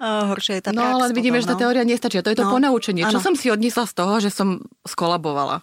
[0.00, 1.60] Uh, horšie je tá No ale vidíme, potom, že tá no.
[1.60, 2.16] teória nestačí.
[2.16, 3.04] A to je to No, ponaučenie.
[3.06, 3.26] Čo áno.
[3.30, 5.60] som si odniesla z toho, že som skolabovala?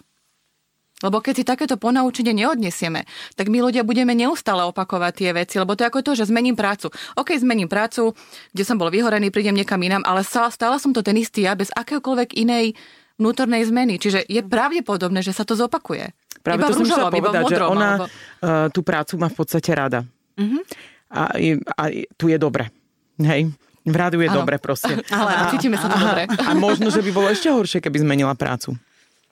[0.98, 3.06] Lebo keď si takéto ponaučenie neodnesieme,
[3.38, 6.58] tak my ľudia budeme neustále opakovať tie veci, lebo to je ako to, že zmením
[6.58, 6.90] prácu.
[7.14, 8.18] OK, zmením prácu,
[8.50, 11.70] kde som bol vyhorený, prídem niekam inám, ale stále som to ten istý ja bez
[11.70, 12.74] akéhokoľvek inej
[13.18, 13.98] vnútornej zmeny.
[13.98, 16.10] Čiže je pravdepodobné, že sa to zopakuje.
[16.42, 18.04] Práve iba to v som rúžovom, iba povedať, že modrom, ona alebo...
[18.06, 20.00] uh, tú prácu má v podstate rada.
[20.38, 20.58] Mhm.
[21.08, 21.22] A,
[21.72, 21.82] a
[22.20, 22.68] tu je dobre.
[23.16, 23.48] Hej?
[23.88, 24.44] V rádiu je Áno.
[24.44, 25.00] dobre proste.
[25.14, 26.28] Ale a, cítime sa tu dobre.
[26.28, 28.76] A možno, že by bolo ešte horšie, keby zmenila prácu.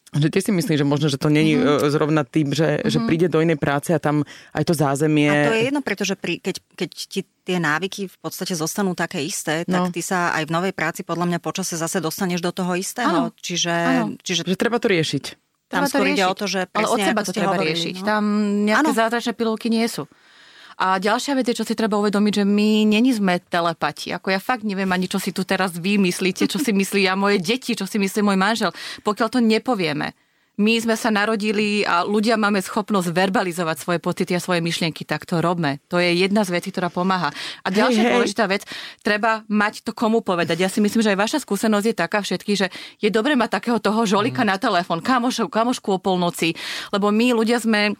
[0.08, 1.62] Že ty si myslíš, že možno, že to není Mhm.
[1.62, 1.90] mm-hmm.
[1.90, 2.88] zrovna tým, že, mm-hmm.
[2.88, 5.26] že príde do inej práce a tam aj to zázemie...
[5.26, 9.18] A to je jedno, pretože pri, keď, keď ti tie návyky v podstate zostanú také
[9.20, 9.90] isté, tak No.
[9.90, 13.30] ty sa aj v novej práci podľa mňa počase zase dostaneš do toho istého.
[13.30, 13.34] Áno.
[13.34, 14.14] Čiže, Áno.
[14.18, 15.24] čiže Že treba to riešiť.
[15.66, 16.30] tam Treba to skôr ide riešiť.
[16.30, 17.94] o to, že Ale presne od seba to treba hovorili, riešiť.
[17.98, 18.06] no.
[18.06, 18.24] Tam
[18.62, 18.98] nejaké Áno.
[18.98, 20.06] zázračné pilulky nie sú.
[20.76, 24.12] A ďalšia vec je, čo si treba uvedomiť, že my není sme telepati.
[24.12, 27.16] Ako ja fakt neviem ani, čo si tu teraz vy myslíte, čo si myslí ja
[27.16, 28.70] moje deti, čo si myslí môj manžel.
[29.00, 30.12] Pokiaľ to nepovieme,
[30.56, 35.28] my sme sa narodili a ľudia máme schopnosť verbalizovať svoje pocity a svoje myšlienky, tak
[35.28, 35.84] to robme.
[35.92, 37.28] To je jedna z vecí, ktorá pomáha.
[37.60, 38.12] A ďalšia hej.
[38.16, 38.64] dôležitá vec,
[39.04, 40.64] treba mať to komu povedať.
[40.64, 43.76] Ja si myslím, že aj vaša skúsenosť je taká všetky, že je dobre mať takého
[43.80, 46.56] toho žolika na telefón, kamošku o polnoci,
[46.88, 47.92] lebo my ľudia sme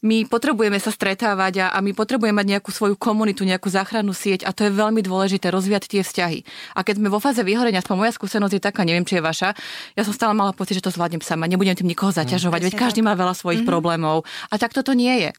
[0.00, 4.48] my potrebujeme sa stretávať a, a my potrebujeme mať nejakú svoju komunitu, nejakú záchrannú sieť
[4.48, 6.38] a to je veľmi dôležité, rozvíjať tie vzťahy.
[6.76, 9.52] A keď sme vo fáze vyhorenia, aspoň moja skúsenosť je taká, neviem, či je vaša,
[9.96, 12.82] ja som stále mala pocit, že to zvládnem sama, nebudem tým nikoho zaťažovať, veď presne
[12.82, 15.30] každý má veľa svojich problémov a tak toto nie je.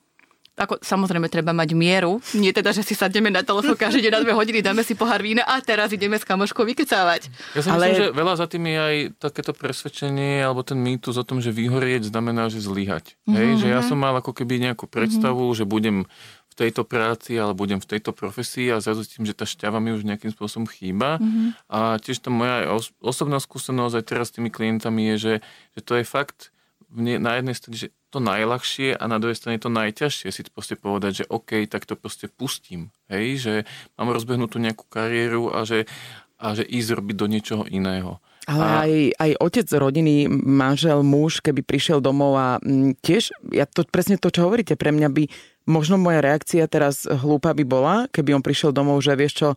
[0.62, 2.22] Ako, samozrejme, treba mať mieru.
[2.38, 5.18] Nie teda, že si sadneme na telefón každý deň na dve hodiny, dáme si pohár
[5.20, 7.34] vína a teraz ideme s kamoškou vykecávať.
[7.58, 11.18] Ja si Ale- myslím, že veľa za tým je aj takéto presvedčenie alebo ten mýtus
[11.18, 13.18] o tom, že vyhorieť znamená, že zlyhať.
[13.26, 16.06] Mhm, Hej, že ja som mal ako keby nejakú predstavu, že budem
[16.52, 19.96] v tejto práci alebo budem v tejto profesii a zrazu tým, že tá šťava mi
[19.96, 21.18] už nejakým spôsobom chýba.
[21.18, 21.58] Mhm.
[21.74, 22.70] A tiež tá moja
[23.02, 25.34] osobná skúsenosť aj teraz s tými klientami je, že,
[25.74, 26.54] že to je fakt
[26.92, 30.42] v ne- na jednej strane, že to najľahšie a na druhej strane to najťažšie si
[30.52, 32.92] proste povedať, že OK, tak to proste pustím.
[33.08, 33.54] Hej, že
[33.96, 35.88] mám rozbehnutú nejakú kariéru a že,
[36.36, 38.20] a že ísť robiť do niečoho iného.
[38.50, 43.64] Ale A- aj, aj otec rodiny, manžel, muž, keby prišiel domov a mm, tiež, ja
[43.64, 45.24] to presne to, čo hovoríte, pre mňa by,
[45.70, 49.50] možno moja reakcia teraz hlúpa by bola, keby on prišiel domov, že vieš čo,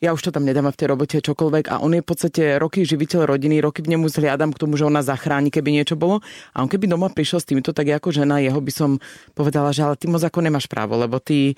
[0.00, 2.88] ja už to tam nedám v tej robote čokoľvek a on je v podstate roky
[2.88, 6.24] živiteľ rodiny, roky v nemu zhliadam k tomu, že ona zachráni, keby niečo bolo.
[6.56, 8.96] A on keby doma prišiel s týmto, tak ja ako žena jeho by som
[9.36, 11.52] povedala, že ale ty moc ako nemáš právo, lebo ty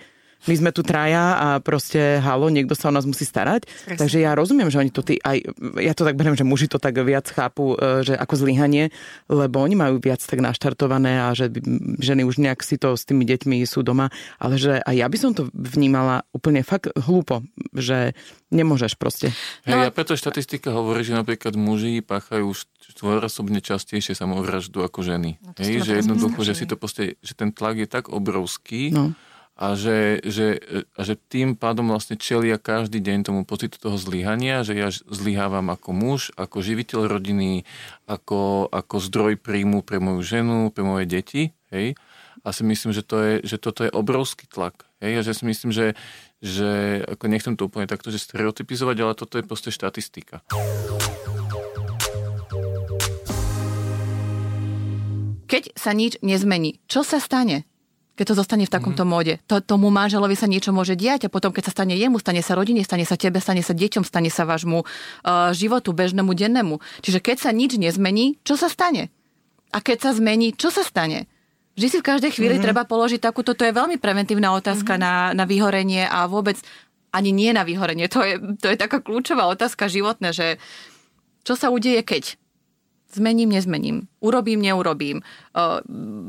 [0.47, 3.67] my sme tu traja a proste halo, niekto sa o nás musí starať.
[3.67, 4.01] Presne.
[4.01, 5.39] Takže ja rozumiem, že oni to tí, aj,
[5.79, 8.91] ja to tak beriem, že muži to tak viac chápu, e, že ako zlyhanie,
[9.31, 11.51] lebo oni majú viac tak naštartované a že
[12.03, 14.11] ženy už nejak si to s tými deťmi sú doma,
[14.43, 18.19] ale že aj ja by som to vnímala úplne fakt hlúpo, že
[18.51, 19.33] nemôžeš proste.
[19.65, 22.53] Hej, No a preto štatistika hovorí, že napríklad muži páchajú
[22.93, 25.41] štvorasobne častejšie samovraždu ako ženy.
[25.41, 29.17] No Hej, že jednoducho, že si to proste, že ten tlak je tak obrovský, No.
[29.53, 30.59] A že, že,
[30.97, 35.69] a že tým pádom vlastne čelia každý deň tomu pocitu toho zlyhania, že ja zlyhávam
[35.69, 37.69] ako muž, ako živiteľ rodiny,
[38.09, 41.43] ako, ako zdroj príjmu pre moju ženu, pre moje deti.
[41.69, 42.01] Hej?
[42.43, 44.89] A si myslím, že, to je, že toto je obrovský tlak.
[45.05, 45.21] Hej?
[45.21, 45.95] A že si myslím, že,
[46.41, 50.41] že ako nechcem to úplne takto, že stereotypizovať, ale toto je proste štatistika.
[55.45, 57.69] Keď sa nič nezmení, čo sa stane?
[58.13, 59.15] Keď to zostane v takomto mm-hmm.
[59.17, 59.35] móde.
[59.49, 62.53] To, tomu manželovi sa niečo môže diať a potom, keď sa stane jemu, stane sa
[62.53, 66.77] rodine, stane sa tebe, stane sa deťom, stane sa vášmu uh, životu, bežnému, dennému.
[67.01, 69.09] Čiže keď sa nič nezmení, čo sa stane?
[69.73, 71.25] A keď sa zmení, čo sa stane?
[71.73, 72.69] Vždy si v každej chvíli mm-hmm.
[72.69, 75.33] treba položiť takúto, to je veľmi preventívna otázka mm-hmm.
[75.33, 76.61] na, na vyhorenie a vôbec
[77.17, 78.13] ani nie na vyhorenie.
[78.13, 80.61] To je, to je taká kľúčová otázka životná, že
[81.49, 82.37] čo sa udeje keď?
[83.13, 84.09] Zmením, nezmením.
[84.25, 85.21] Urobím, neurobím.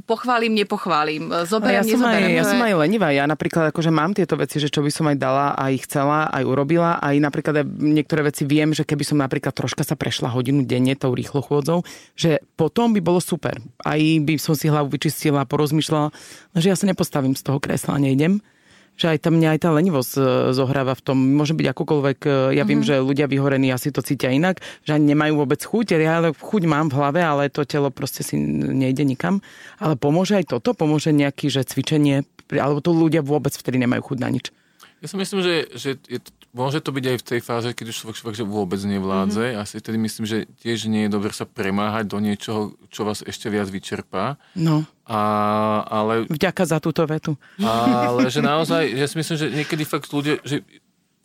[0.03, 1.31] Pochválim, nepochválim.
[1.47, 2.27] Zoberiem, ja som nezoberiem.
[2.27, 3.07] Aj, ja som aj lenivá.
[3.15, 6.43] Ja napríklad akože mám tieto veci, že čo by som aj dala, aj chcela, aj
[6.43, 6.99] urobila.
[6.99, 10.91] Aj napríklad aj niektoré veci viem, že keby som napríklad troška sa prešla hodinu denne
[10.99, 11.87] tou rýchlo chôdzou,
[12.19, 13.55] že potom by bolo super.
[13.79, 16.11] Aj by som si hlavu vyčistila, porozmýšľala,
[16.59, 18.43] že ja sa nepostavím z toho kresla, nejdem
[18.93, 20.21] že aj tam mňa aj tá lenivosť e,
[20.53, 21.17] zohráva v tom.
[21.17, 23.01] Môže byť akokoľvek, e, ja viem, mm-hmm.
[23.01, 26.61] že ľudia vyhorení asi to cítia inak, že ani nemajú vôbec chuť, ja ale chuť
[26.69, 29.41] mám v hlave, ale to telo proste si nejde nikam.
[29.81, 30.77] Ale pomôže aj toto?
[30.77, 34.53] Pomôže nejaký, že cvičenie, alebo to ľudia vôbec vtedy nemajú chuť na nič?
[35.03, 36.23] Ja si myslím, že, že je,
[36.55, 39.45] môže to byť aj v tej fáze, keď už človek, človek že vôbec nevládze.
[39.51, 39.63] Mm-hmm.
[39.67, 43.51] Asi tedy myslím, že tiež nie je dobre sa premáhať do niečoho, čo vás ešte
[43.51, 44.39] viac vyčerpá.
[44.55, 44.87] No.
[45.03, 45.19] A,
[45.83, 46.23] ale...
[46.31, 47.35] Vďaka za túto vetu.
[47.59, 50.63] Ale že naozaj, ja si myslím, že niekedy fakt ľudia, že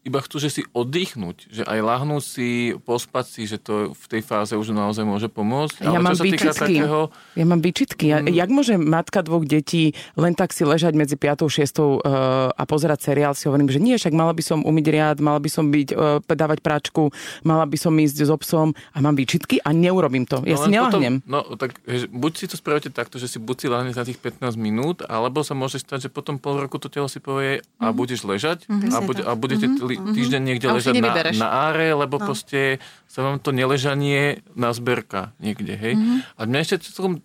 [0.06, 2.48] iba chcú, že si oddychnúť, že aj lahnúť si,
[2.86, 5.84] pospať si, že to v tej fáze už naozaj môže pomôcť.
[5.84, 6.54] Ja Ale mám výčitky.
[6.54, 6.98] Takého...
[7.34, 8.04] Ja mám výčitky.
[8.08, 8.30] Ja, mm.
[8.32, 11.44] Jak môže matka dvoch detí len tak si ležať medzi 5.
[11.44, 11.78] a 6.
[11.78, 15.42] Uh, a pozerať seriál, si hovorím, že nie, však mala by som umyť riad, mala
[15.42, 17.10] by som byť, uh, dávať práčku,
[17.42, 20.40] mala by som ísť s obsom a mám výčitky a neurobím to.
[20.46, 21.14] Ja no, si nelahnem.
[21.20, 24.18] Potom, no tak buď si to spravíte takto, že si buď si lahneš na tých
[24.20, 27.90] 15 minút, alebo sa môže stať, že potom pol roku to telo si povie a
[27.90, 27.94] mm.
[27.94, 28.94] budeš ležať mm.
[28.94, 29.88] a, bude, a budete mm mm-hmm.
[30.00, 32.30] Týždeň niekde ležať na, na áre, lebo no.
[32.30, 32.78] proste
[33.10, 35.94] sa vám to neležanie nazberka niekde, hej.
[35.98, 36.18] Mm-hmm.
[36.36, 36.76] A mňa ešte,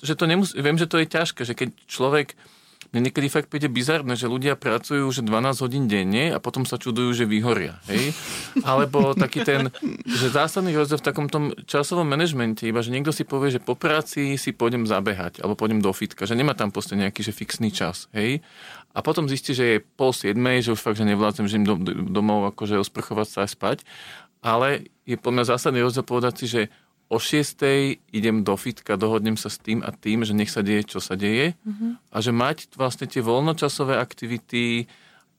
[0.01, 2.33] že to nemusí, viem, že to je ťažké, že keď človek
[2.93, 6.77] mne niekedy fakt príde bizarné, že ľudia pracujú že 12 hodín denne a potom sa
[6.77, 7.81] čudujú, že vyhoria.
[7.89, 8.13] Hej?
[8.61, 9.73] Alebo taký ten,
[10.05, 13.73] že zásadný rozdiel v takom tom časovom manažmente, iba že niekto si povie, že po
[13.73, 17.73] práci si pôjdem zabehať alebo pôjdem do fitka, že nemá tam proste nejaký že fixný
[17.73, 18.13] čas.
[18.13, 18.45] Hej?
[18.93, 21.81] A potom zistí, že je pol siedmej, že už fakt, že nevládzem, že im do,
[22.13, 23.81] domov akože osprchovať sa a spať.
[24.45, 26.61] Ale je po mňa zásadný rozdiel povedať si, že
[27.13, 28.09] o 6.
[28.09, 31.13] idem do fitka, dohodnem sa s tým a tým, že nech sa deje, čo sa
[31.13, 31.53] deje.
[31.61, 31.91] Mm-hmm.
[32.09, 34.89] A že mať vlastne tie voľnočasové aktivity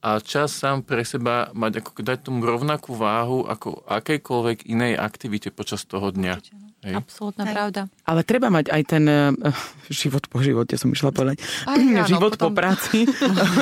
[0.04, 5.48] a čas sám pre seba mať, ako dať tomu rovnakú váhu ako akejkoľvek inej aktivite
[5.48, 6.34] počas toho dňa.
[6.36, 6.60] Určite.
[6.60, 6.64] No.
[6.84, 7.00] Hej.
[7.00, 7.54] Absolutná Hej.
[7.56, 7.80] pravda.
[8.04, 9.32] Ale treba mať aj ten uh,
[9.88, 11.40] život po živote, som išla povedať.
[11.64, 12.52] Aj, áno, život potom...
[12.52, 13.08] po práci.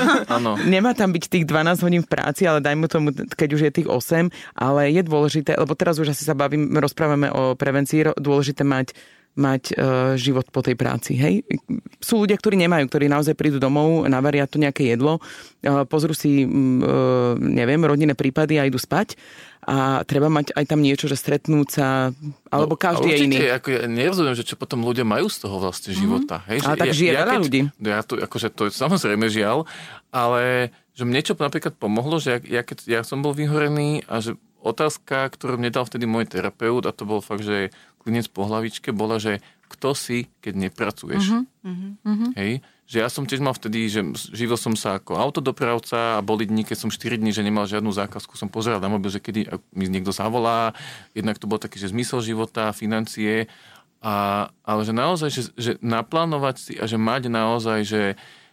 [0.74, 3.86] Nemá tam byť tých 12 hodín v práci, ale dajme tomu, keď už je tých
[3.86, 4.26] 8,
[4.58, 8.90] ale je dôležité, lebo teraz už asi sa bavím, rozprávame o prevencii, dôležité mať
[9.32, 11.16] mať uh, život po tej práci.
[11.16, 11.44] Hej?
[12.04, 16.44] Sú ľudia, ktorí nemajú, ktorí naozaj prídu domov, navaria to nejaké jedlo, uh, pozrú si,
[16.44, 19.16] uh, neviem, rodinné prípady a idú spať
[19.62, 22.10] a treba mať aj tam niečo, že stretnúť sa,
[22.50, 23.36] alebo no, každý je iný.
[23.46, 26.02] Ako ja nerozumiem, že čo potom ľudia majú z toho vlastne mm-hmm.
[26.02, 26.42] života.
[26.50, 26.66] Hej?
[26.66, 27.60] Ale tak ja, žije ja, veľa ľudí.
[27.78, 29.62] Ja to, akože to je samozrejme žiaľ,
[30.10, 34.18] ale že mne čo napríklad pomohlo, že ja, ja, keď ja som bol vyhorený a
[34.18, 38.46] že otázka, ktorú mne dal vtedy môj terapeut, a to bol fakt, že klinec po
[38.46, 41.24] hlavičke, bola, že kto si, keď nepracuješ.
[41.32, 41.44] Uh-huh,
[42.04, 42.30] uh-huh.
[42.36, 42.60] Hej?
[42.84, 44.04] Že ja som tiež mal vtedy, že
[44.36, 47.88] živil som sa ako autodopravca a boli dní, keď som 4 dní, že nemal žiadnu
[47.88, 50.76] zákazku, som pozeral na mobil, že kedy mi niekto zavolá,
[51.16, 53.48] jednak to bol taký, že zmysel života, financie,
[54.02, 58.02] a, ale že naozaj, že, že naplánovať si a že mať naozaj, že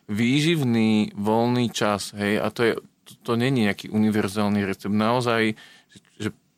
[0.08, 2.74] výživný, voľný čas, hej, a to je,
[3.06, 4.94] to, to není nejaký univerzálny recept.
[4.94, 5.58] Naozaj,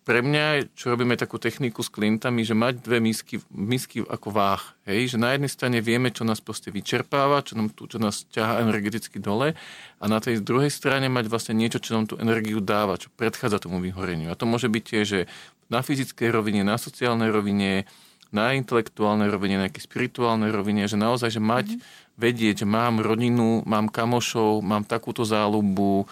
[0.02, 4.64] pre mňa, čo robíme takú techniku s klientami, že mať dve misky, misky ako váh.
[4.90, 5.14] Hej?
[5.14, 8.66] Že na jednej strane vieme, čo nás proste vyčerpáva, čo, nám tu, čo nás ťaha
[8.66, 9.54] energeticky dole
[10.02, 13.62] a na tej druhej strane mať vlastne niečo, čo nám tú energiu dáva, čo predchádza
[13.62, 14.34] tomu vyhoreniu.
[14.34, 15.22] A to môže byť tiež, že
[15.70, 17.86] na fyzickej rovine, na sociálnej rovine,
[18.34, 22.18] na intelektuálnej rovine, na nejakej spirituálnej rovine, že naozaj, že mať, mm-hmm.
[22.18, 26.10] vedieť, že mám rodinu, mám kamošov, mám takúto záľubu,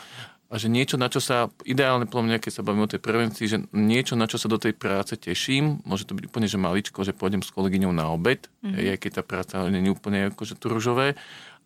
[0.49, 3.45] a že niečo, na čo sa, ideálne podľa mňa, keď sa bavíme o tej prevencii,
[3.45, 7.05] že niečo, na čo sa do tej práce teším, môže to byť úplne, že maličko,
[7.05, 8.97] že pôjdem s kolegyňou na obed, mm-hmm.
[8.97, 11.13] aj keď tá práca nie je úplne akože tu ružové,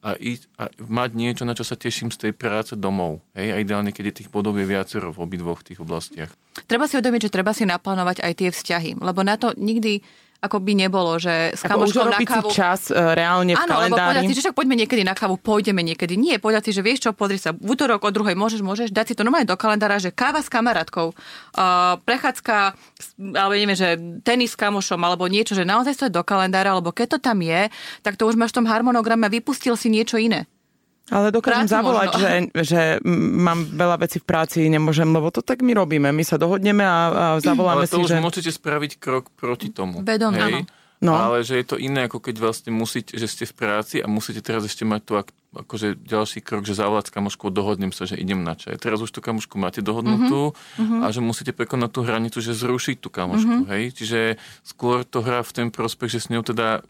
[0.04, 3.24] a, ísť, a mať niečo, na čo sa teším z tej práce domov.
[3.40, 3.56] Hej?
[3.56, 6.28] A ideálne, keď je tých bodov je viacero v obidvoch tých oblastiach.
[6.68, 10.04] Treba si uvedomiť, že treba si naplánovať aj tie vzťahy, lebo na to nikdy
[10.44, 12.52] ako by nebolo, že s kamoškou na kávu...
[12.52, 14.20] čas uh, reálne v Áno, kalendári.
[14.20, 16.20] Áno, si, že však poďme niekedy na kávu, pôjdeme niekedy.
[16.20, 19.06] Nie, povedať si, že vieš čo, pozri sa, v útorok o druhej môžeš, môžeš dať
[19.08, 22.76] si to normálne do kalendára, že káva s kamarátkou, uh, prechádzka,
[23.40, 23.96] alebo neviem, že
[24.28, 27.40] tenis s kamošom, alebo niečo, že naozaj to je do kalendára, alebo keď to tam
[27.40, 27.72] je,
[28.04, 30.44] tak to už máš v tom harmonograme, vypustil si niečo iné.
[31.12, 32.22] Ale dokážem Prácu zavolať, možno.
[32.22, 32.32] že,
[32.64, 32.82] že
[33.36, 36.08] mám veľa vecí v práci, nemôžem, lebo to tak my robíme.
[36.10, 38.24] My sa dohodneme a, a zavoláme Ale to si, už že...
[38.24, 40.00] môžete spraviť krok proti tomu.
[40.00, 40.64] Vedom, hej?
[40.64, 40.82] áno.
[41.04, 41.20] No.
[41.20, 44.40] Ale že je to iné, ako keď vlastne musíte, že ste v práci a musíte
[44.40, 48.16] teraz ešte mať tu ak- akože ďalší krok, že zavolať s kamoškou, dohodnem sa, že
[48.16, 48.80] idem na čaj.
[48.80, 53.04] Teraz už tú kamošku máte dohodnutú Mhm, a že musíte prekonať tú hranicu, že zrušiť
[53.04, 53.68] tú kamošku.
[53.68, 54.00] Hej?
[54.00, 54.20] Čiže
[54.64, 56.88] skôr to hrá v ten prospech, že s ňou teda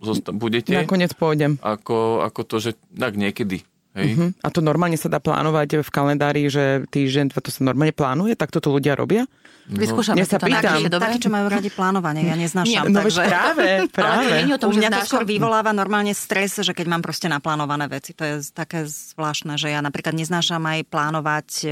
[0.00, 1.60] zosta- budete, Nakoniec pôjdem.
[1.60, 3.62] ako, ako to, že tak niekedy.
[3.92, 4.08] Hej?
[4.14, 4.30] Hm.
[4.38, 8.38] A to normálne sa dá plánovať v kalendári, že týždeň, to sa normálne plánuje?
[8.38, 9.26] Tak toto ľudia robia?
[9.70, 10.82] Vyskúšame Ja sa to pýtam.
[10.82, 11.06] aký, dobre?
[11.06, 12.90] Takí, čo majú radi plánovanie, ja neznášam.
[12.90, 13.22] No takže...
[13.30, 14.26] práve, Ale to práve.
[14.42, 17.86] nie o tom, U mňa to skôr vyvoláva normálne stres, že keď mám proste naplánované
[17.86, 18.10] veci.
[18.18, 21.68] To je také zvláštne, že ja napríklad neznášam aj plánovať e,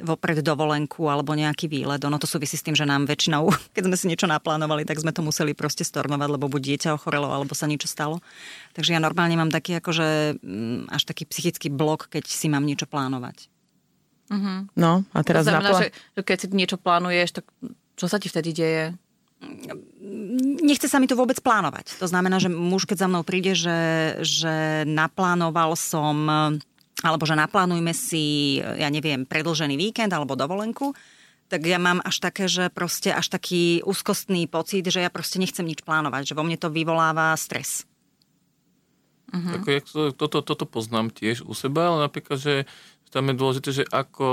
[0.00, 2.00] vopred dovolenku alebo nejaký výlet.
[2.00, 5.12] Ono to súvisí s tým, že nám väčšinou, keď sme si niečo naplánovali, tak sme
[5.12, 8.22] to museli proste stornovať, lebo buď dieťa ochorelo, alebo sa niečo stalo.
[8.72, 12.88] Takže ja normálne mám taký akože mm, až taký psychický blok, keď si mám niečo
[12.88, 13.59] plánovať.
[14.78, 17.44] No, a teraz to znamená, napla- že, že keď si niečo plánuješ, tak
[17.98, 18.84] čo sa ti vtedy deje?
[20.60, 21.96] nechce sa mi to vôbec plánovať.
[21.96, 26.28] To znamená, že muž, keď za mnou príde, že, že naplánoval som,
[27.00, 30.92] alebo že naplánujme si, ja neviem, predlžený víkend alebo dovolenku,
[31.50, 35.66] tak ja mám až také, že proste až taký úzkostný pocit, že ja proste nechcem
[35.66, 37.88] nič plánovať, že vo mne to vyvoláva stres.
[39.30, 39.62] Uh-huh.
[39.66, 42.54] Jak to, toto, toto poznám tiež u seba, ale napríklad, že
[43.10, 44.26] tam je dôležité, že ako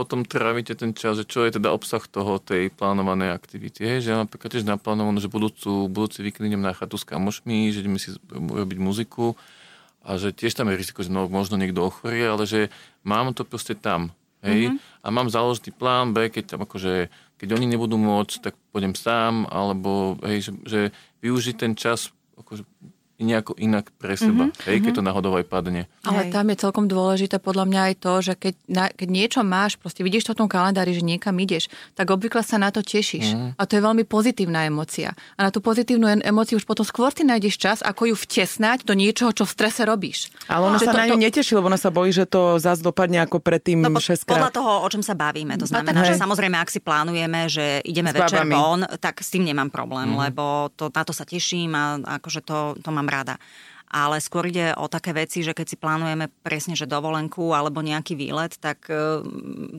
[0.00, 3.84] potom trávite ten čas, že čo je teda obsah toho, tej plánovanej aktivity.
[3.84, 4.06] Hej?
[4.06, 7.84] Že ja napríklad tiež naplánoval, že budúcu, budúci víkend idem na chatu s kamošmi, že
[7.84, 9.36] ideme si robiť muziku
[10.00, 12.72] a že tiež tam je riziko, že no, možno niekto ochorie, ale že
[13.04, 14.16] mám to proste tam.
[14.40, 14.72] Hej?
[14.72, 15.04] Mm-hmm.
[15.04, 19.44] A mám založený plán B, keď tam akože, keď oni nebudú môcť, tak pôjdem sám,
[19.52, 20.80] alebo hej, že, že
[21.20, 22.08] využiť ten čas
[22.40, 22.64] akože,
[23.20, 24.64] nejako inak pre seba, mm-hmm.
[24.66, 25.86] hej, keď to náhodou aj padne.
[26.02, 26.32] Ale Hej.
[26.32, 30.00] tam je celkom dôležité podľa mňa aj to, že keď, na, keď niečo máš, proste
[30.00, 33.36] vidíš to v tom kalendári, že niekam ideš, tak obvykle sa na to tešíš.
[33.36, 33.50] Mm.
[33.54, 35.12] A to je veľmi pozitívna emocia.
[35.36, 38.96] A na tú pozitívnu emociu už potom skôr si nájdeš čas, ako ju vtesnať do
[38.96, 40.32] niečoho, čo v strese robíš.
[40.48, 42.56] Ale ona Že sa to- na ňu to- neteší, lebo ona sa bojí, že to
[42.56, 45.60] zase dopadne ako predtým No, po, 6 podľa toho, o čom sa bavíme.
[45.60, 46.16] To znamená, Hej.
[46.16, 48.54] že samozrejme, ak si plánujeme, že S ideme večer babami.
[48.56, 50.18] von, tak s tým nemám problém, mm.
[50.30, 53.36] lebo to, na to sa teším a akože to, to mám rada.
[53.90, 58.14] Ale skôr ide o také veci, že keď si plánujeme presne, že dovolenku alebo nejaký
[58.14, 58.94] výlet, tak e,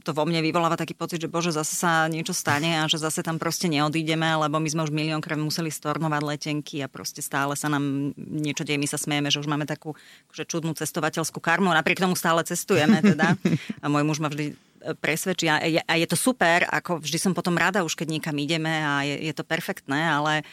[0.03, 3.23] to vo mne vyvoláva taký pocit, že bože, zase sa niečo stane a že zase
[3.23, 7.71] tam proste neodídeme, lebo my sme už miliónkrát museli stornovať letenky a proste stále sa
[7.71, 8.83] nám niečo deje.
[8.83, 9.95] My sa smejeme, že už máme takú
[10.27, 13.39] akože čudnú cestovateľskú karmu, napriek tomu stále cestujeme teda.
[13.79, 14.53] A môj muž ma vždy e,
[14.99, 18.35] presvedčí a je, a je to super, ako vždy som potom rada už, keď niekam
[18.35, 20.43] ideme a je, je to perfektné, ale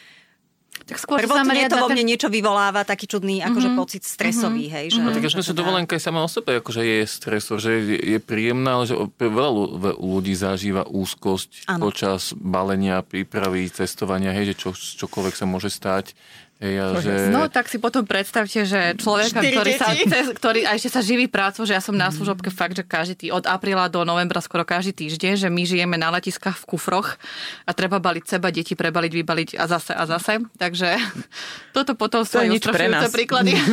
[0.85, 4.91] Tak skôr sa prvotne to vo mne niečo vyvoláva, taký čudný akože pocit stresový, hej.
[4.91, 7.57] Že, No tak ja že že teda- dovolenka je sama o sebe, akože je stresor,
[7.57, 11.83] že je, je príjemná, ale že veľa ľu- ve- ľudí zažíva úzkosť Áno.
[11.85, 16.13] počas balenia, prípravy, cestovania, hej, že čo, čokoľvek sa môže stať.
[16.59, 17.31] Hej, a že...
[17.31, 20.11] No tak si potom predstavte, že človeka, Štyri ktorý, sa, deti.
[20.11, 23.27] ktorý a ešte sa živí prácou, že ja som na služobke fakt, že každý tý,
[23.31, 27.15] od apríla do novembra skoro každý týždeň, že my žijeme na letiskách v kufroch
[27.63, 30.43] a treba baliť seba, deti prebaliť, vybaliť a zase a zase.
[30.59, 30.99] Takže
[31.75, 33.07] toto potom sú To je aj nič pre nás.
[33.07, 33.55] príklady.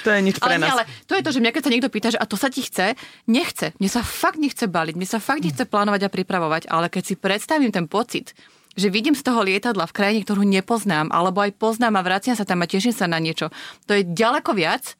[0.00, 0.70] To je nič pre ale, nás.
[0.72, 2.64] ale to je to, že mňa keď sa niekto pýta, že a to sa ti
[2.64, 2.96] chce,
[3.28, 3.76] nechce.
[3.76, 7.14] Mne sa fakt nechce baliť, mne sa fakt nechce plánovať a pripravovať, ale keď si
[7.20, 8.32] predstavím ten pocit,
[8.78, 12.46] že vidím z toho lietadla v krajine, ktorú nepoznám, alebo aj poznám a vraciam sa
[12.46, 13.50] tam a teším sa na niečo,
[13.86, 14.94] to je ďaleko viac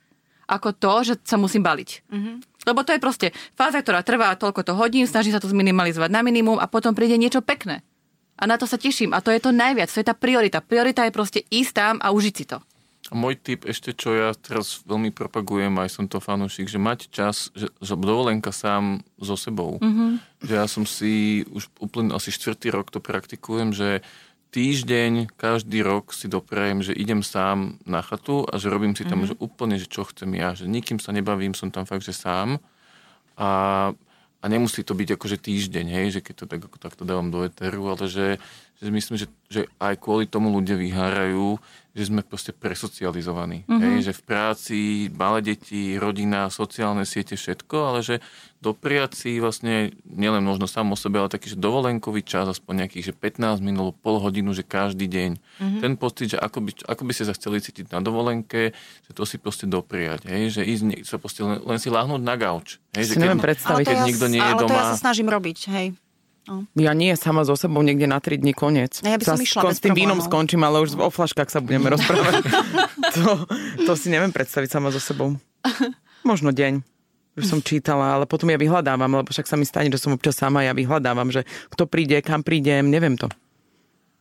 [0.51, 2.11] ako to, že sa musím baliť.
[2.11, 2.35] Mm-hmm.
[2.67, 6.27] Lebo to je proste fáza, ktorá trvá toľko to hodín, snaží sa to zminimalizovať na
[6.27, 7.87] minimum a potom príde niečo pekné.
[8.41, 9.15] A na to sa teším.
[9.15, 10.65] A to je to najviac, to je tá priorita.
[10.65, 12.59] Priorita je proste ísť tam a užiť si to.
[13.11, 17.51] Môj tip ešte, čo ja teraz veľmi propagujem, aj som to fanúšik, že mať čas,
[17.59, 19.83] že, že dovolenka sám so sebou.
[19.83, 20.11] Mm-hmm.
[20.47, 24.07] Že ja som si už úplne asi štvrtý rok to praktikujem, že
[24.55, 29.27] týždeň, každý rok si doprajem, že idem sám na chatu a že robím si tam
[29.27, 29.39] mm-hmm.
[29.39, 30.55] že úplne, že čo chcem ja.
[30.55, 32.63] Že nikým sa nebavím, som tam fakt, že sám.
[33.35, 33.51] A,
[34.39, 37.43] a nemusí to byť akože týždeň, hej, že keď to tak, ako takto dávam do
[37.43, 38.39] eteru, ale že,
[38.81, 43.67] že myslím, že, že aj kvôli tomu ľudia vyhárajú, že sme proste presocializovaní.
[43.67, 43.81] Mm-hmm.
[43.83, 44.79] Hej, že v práci,
[45.11, 48.17] malé deti, rodina, sociálne siete, všetko, ale že
[48.57, 49.75] dopriať si vlastne
[50.07, 53.99] nielen možno sám o sebe, ale taký, že dovolenkový čas, aspoň nejakých, že 15 minút,
[53.99, 55.31] pol hodinu, že každý deň.
[55.35, 55.81] Mm-hmm.
[55.81, 58.71] Ten pocit, že ako by, ako by ste sa chceli cítiť na dovolenke,
[59.05, 60.25] že to si proste dopriať.
[60.25, 62.79] Hej, že ísť, nie- sa proste len, len si láhnuť na gauč.
[62.95, 63.85] Hej, Si neviem predstaviť.
[63.85, 64.91] keď ja, nikto nie je ale to ja doma.
[64.95, 65.89] sa snažím robiť, hej.
[66.75, 69.05] Ja nie, sama so sebou niekde na 3 dní koniec.
[69.05, 71.61] No ja by som Sa išla s tým vínom skončím, ale už o flaškách sa
[71.63, 72.43] budeme rozprávať.
[73.15, 73.47] to,
[73.87, 75.37] to si neviem predstaviť sama so sebou.
[76.27, 76.83] Možno deň
[77.39, 80.37] že som čítala, ale potom ja vyhľadávam, lebo však sa mi stane, že som občas
[80.37, 83.31] sama, ja vyhľadávam, že kto príde, kam prídem, neviem to.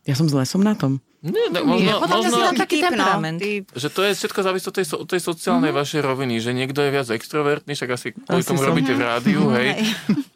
[0.08, 1.02] Ja som zle, som na tom.
[1.20, 3.36] Nie, no, možno, Nie, možno, možno taký temperament.
[3.36, 3.68] Ty...
[3.76, 5.80] že to je všetko závisí od tej, od tej sociálnej mm-hmm.
[5.84, 8.68] vašej roviny, že niekto je viac extrovertný, však asi kvôli tomu som.
[8.72, 9.68] robíte v rádiu, Mhm, hej.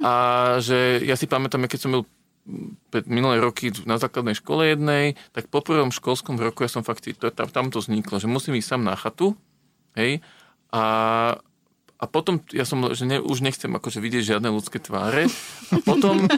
[0.05, 0.13] A
[0.61, 2.03] že ja si pamätám, keď som byl
[2.93, 7.09] pred minulé roky na základnej škole jednej, tak po prvom školskom roku ja som fakt,
[7.09, 9.33] to, tam, tam to vzniklo, že musím ísť sám na chatu,
[9.97, 10.21] hej,
[10.69, 10.83] a
[12.05, 15.25] a potom ja som, že ne, už nechcem akože vidieť žiadne ľudské tváre.
[15.73, 16.29] A potom,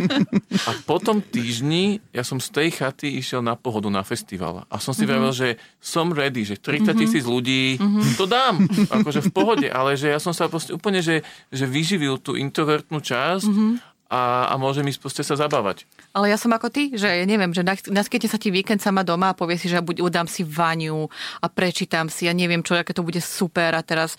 [0.63, 4.63] a potom týždni ja som z tej chaty išiel na pohodu na festival.
[4.71, 5.11] A som si mm-hmm.
[5.11, 5.49] vravel, že
[5.83, 7.35] som ready, že 30 tisíc mm-hmm.
[7.35, 8.15] ľudí, mm-hmm.
[8.15, 8.63] to dám,
[8.95, 9.67] akože v pohode.
[9.67, 13.73] Ale že ja som sa proste úplne, že, že vyživil tú introvertnú časť mm-hmm.
[14.15, 15.83] a, a môžem ísť proste sa zabávať.
[16.15, 19.39] Ale ja som ako ty, že neviem, že naskytne sa ti víkend sama doma a
[19.39, 21.11] povie si, že buď udám si vaňu
[21.43, 24.15] a prečítam si, ja neviem čo, aké to bude super a teraz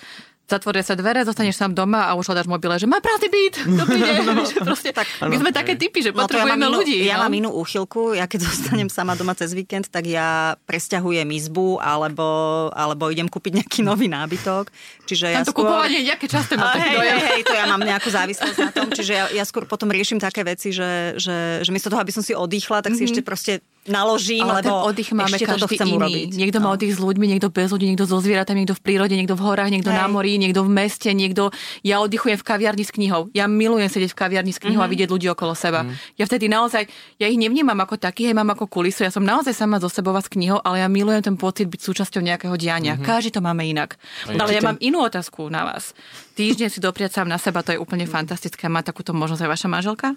[0.47, 3.83] zatvoria sa dvere, zostaneš sám doma a už hľadáš mobile, že má prázdny byt, no,
[4.71, 6.97] proste, tak, my sme také typy, že No to ja potrebujeme inú, ľudí.
[7.03, 11.83] Ja mám inú úchylku, ja keď zostanem sama doma cez víkend, tak ja presťahujem izbu
[11.83, 12.25] alebo,
[12.71, 14.71] alebo idem kúpiť nejaký nový nábytok.
[15.03, 15.67] Čiže ja to skôr...
[15.67, 19.13] kupovanie nejaké časté má hej, hej, hej, to ja mám nejakú závislosť na tom, čiže
[19.13, 22.31] ja, ja skôr potom riešim také veci, že, že, že miesto toho, aby som si
[22.31, 24.49] oddychla, tak si ešte proste naložím, Mhm.
[24.49, 25.95] Ale ten lebo oddych máme ešte každý chcem iný.
[25.97, 26.29] urobiť.
[26.35, 26.73] Niekto má No.
[26.75, 29.69] oddych s ľuďmi, niekto bez ľudí, niekto so zvieratami, niekto v prírode, niekto v horách,
[29.69, 29.97] niekto Hej.
[29.97, 31.49] na mori, niekto v meste, niekto...
[31.81, 33.31] Ja oddychujem v kaviarni s knihou.
[33.31, 34.88] Ja milujem sedieť v kaviarni s knihou Mhm.
[34.88, 35.88] a vidieť ľudí okolo seba.
[36.13, 36.85] Ja vtedy naozaj,
[37.15, 39.01] ja ich nevnímam ako takých, ja mám ako kulisu.
[39.01, 42.19] Ja som naozaj sama zo sebou s knihou, ale ja milujem ten pocit byť súčasťou
[42.19, 42.97] nejakého diania.
[42.97, 43.95] Každý to máme inak.
[44.27, 45.95] Ale ja mám inú otázku na vás.
[46.33, 48.67] Týždeň si dopriať sám na seba, to je úplne fantastické.
[48.67, 50.07] Má takúto možnosť aj vaša manželka?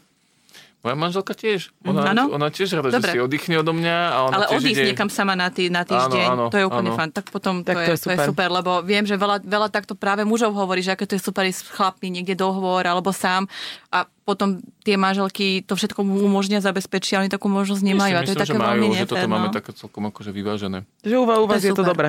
[0.81, 1.77] Moja manželka tiež.
[1.85, 2.33] Ona, Áno?
[2.33, 3.05] ona tiež rada, Dobre.
[3.05, 3.97] že si oddychne odo mňa.
[4.01, 4.89] A ona Ale odísť ide...
[4.89, 6.97] niekam sama na, tý, na týždeň, Áno, áno, to je úplne áno.
[6.97, 7.13] fan.
[7.13, 10.25] Tak potom Tak to, je, to, je super, lebo viem, že veľa, veľa takto práve
[10.25, 13.45] mužov hovorí, že aké to je super ísť chlapmi niekde dohovor alebo sám
[13.93, 18.15] a potom tie manželky to všetko mu umožnia zabezpečia, oni takú možnosť nemajú.
[18.17, 19.53] a to je myslím, také že majú, veľmi že toto nefér, máme no.
[19.53, 20.79] také celkom akože vyvážené.
[21.05, 21.93] Že u, vás- To je je to super.
[21.93, 22.09] dobré.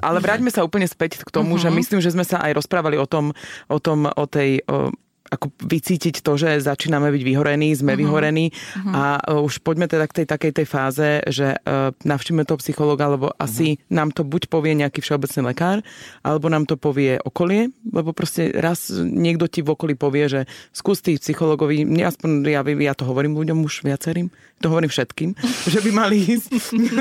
[0.00, 1.68] Ale vráťme sa úplne späť k tomu, uh-huh.
[1.68, 3.34] že myslím, že sme sa aj rozprávali o tom,
[3.68, 4.62] o tom, o tej...
[4.66, 4.92] O,
[5.28, 8.02] ako vycítiť to, že začíname byť vyhorení, sme uh-huh.
[8.02, 8.92] vyhorení uh-huh.
[8.92, 13.12] a uh, už poďme teda k tej takej tej fáze, že uh, navštívime toho psychologa,
[13.12, 13.44] lebo uh-huh.
[13.44, 15.84] asi nám to buď povie nejaký všeobecný lekár,
[16.24, 20.40] alebo nám to povie okolie, lebo proste raz niekto ti v okolí povie, že
[20.72, 24.32] skús ty psychologovi, mne aspoň ja, ja to hovorím ľuďom už viacerým,
[24.64, 25.36] to hovorím všetkým,
[25.72, 26.50] že by mali ísť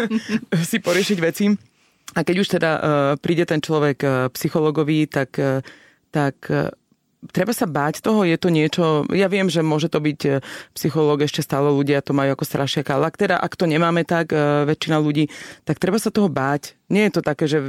[0.70, 1.77] si poriešiť veci.
[2.16, 2.82] A keď už teda uh,
[3.20, 5.60] príde ten človek uh, psychologovi, tak, uh,
[6.14, 6.40] tak
[7.34, 10.40] treba sa báť toho, je to niečo, ja viem, že môže to byť
[10.72, 14.32] psychológ, ešte stále ľudia to majú ako strašiaka, ale ak, teda, ak to nemáme tak,
[14.64, 15.28] väčšina ľudí,
[15.68, 16.78] tak treba sa toho báť.
[16.88, 17.60] Nie je to také, že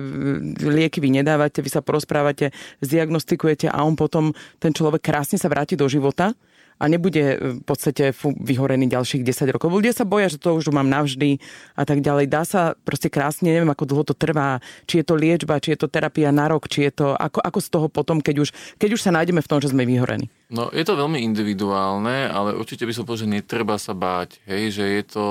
[0.62, 4.30] lieky vy nedávate, vy sa porozprávate, zdiagnostikujete a on potom,
[4.62, 6.36] ten človek krásne sa vráti do života
[6.79, 9.74] a nebude e, v podstate vyhorený ďalších 10 rokov.
[9.74, 11.43] Ľudia sa boja, že to už mám navždy
[11.74, 12.31] a tak ďalej.
[12.31, 15.85] Dá sa proste krásne, neviem, ako dlho to trvá, či je to liečba, či je
[15.85, 18.49] to terapia na rok, či je to, ako, ako z toho potom, keď už,
[18.79, 20.31] keď už sa nájdeme v tom, že sme vyhorení.
[20.49, 24.41] No, je to veľmi individuálne, ale určite by som povedal, že netreba sa báť.
[24.49, 25.26] Hej, že je to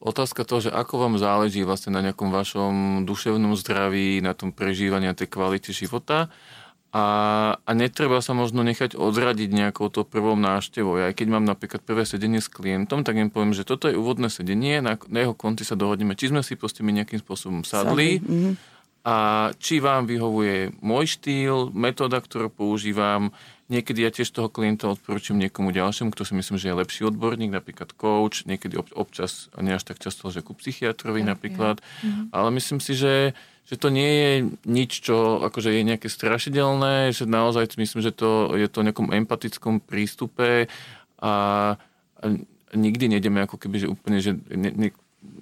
[0.00, 5.06] otázka toho, že ako vám záleží vlastne na nejakom vašom duševnom zdraví, na tom prežívaní
[5.06, 6.32] a tej kvalite života.
[6.90, 7.04] A,
[7.62, 10.98] a netreba sa možno nechať odradiť nejakou to prvou návštevou.
[10.98, 13.94] Ja aj keď mám napríklad prvé sedenie s klientom, tak im poviem, že toto je
[13.94, 17.62] úvodné sedenie, na, na jeho konci sa dohodneme, či sme si proste my nejakým spôsobom
[17.62, 18.52] sadli, Mhm.
[19.06, 19.16] a
[19.56, 23.32] či vám vyhovuje môj štýl, metóda, ktorú používam.
[23.70, 27.54] Niekedy ja tiež toho klienta odporúčam niekomu ďalšiemu, kto si myslím, že je lepší odborník,
[27.54, 31.78] napríklad coach, niekedy ob, občas, a nie až tak často, že ku psychiatrovi napríklad.
[32.34, 33.32] Ale myslím si, že,
[33.70, 34.32] že to nie je
[34.66, 39.78] nič, čo akože je nejaké strašidelné, že naozaj myslím, že to je to nejakom empatickom
[39.78, 40.66] prístupe
[41.22, 41.32] a,
[42.18, 42.24] a
[42.74, 44.90] nikdy nejdeme ako keby, že úplne, že ne, ne,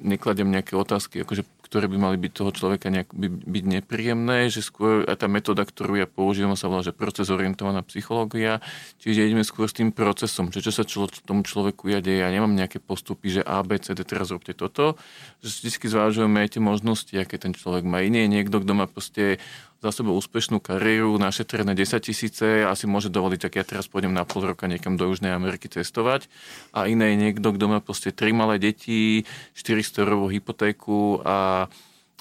[0.04, 4.64] nekladem nejaké otázky, akože, ktoré by mali byť toho človeka nejak, by, byť nepríjemné, že
[4.64, 8.64] skôr aj tá metóda, ktorú ja používam, sa volá, že proces orientovaná psychológia,
[8.98, 12.24] čiže ideme skôr s tým procesom, že čo sa člo, tomu človeku ja deje.
[12.24, 14.96] Ja nemám nejaké postupy, že A, B, C, D, teraz robte toto.
[15.44, 18.00] Že vždy zvážujeme tie možnosti, aké ten človek má.
[18.00, 19.36] Iný je niekto, kto má proste
[19.78, 24.10] za sebou úspešnú kariéru, našetrené 10 tisíce a si môže dovoliť, tak ja teraz pôjdem
[24.10, 26.26] na pol roka niekam do Južnej Ameriky cestovať.
[26.74, 29.22] A iné je niekto, kto má proste tri malé deti,
[29.54, 31.70] 400 eurovú hypotéku a,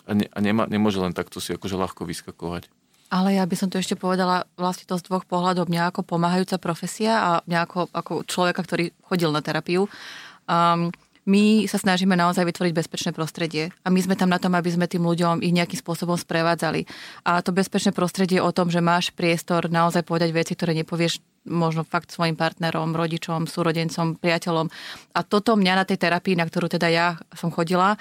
[0.06, 2.70] a, ne, a nemá, nemôže len takto si akože ľahko vyskakovať.
[3.08, 5.72] Ale ja by som to ešte povedala vlastne to z dvoch pohľadov.
[5.72, 9.88] Mňa ako pomáhajúca profesia a mňa ako, ako človeka, ktorý chodil na terapiu.
[10.48, 10.92] Um,
[11.28, 14.88] my sa snažíme naozaj vytvoriť bezpečné prostredie a my sme tam na tom, aby sme
[14.88, 16.88] tým ľuďom ich nejakým spôsobom sprevádzali.
[17.28, 21.20] A to bezpečné prostredie je o tom, že máš priestor naozaj povedať veci, ktoré nepovieš
[21.48, 24.68] možno fakt svojim partnerom, rodičom, súrodencom, priateľom.
[25.16, 28.00] A toto mňa na tej terapii, na ktorú teda ja som chodila,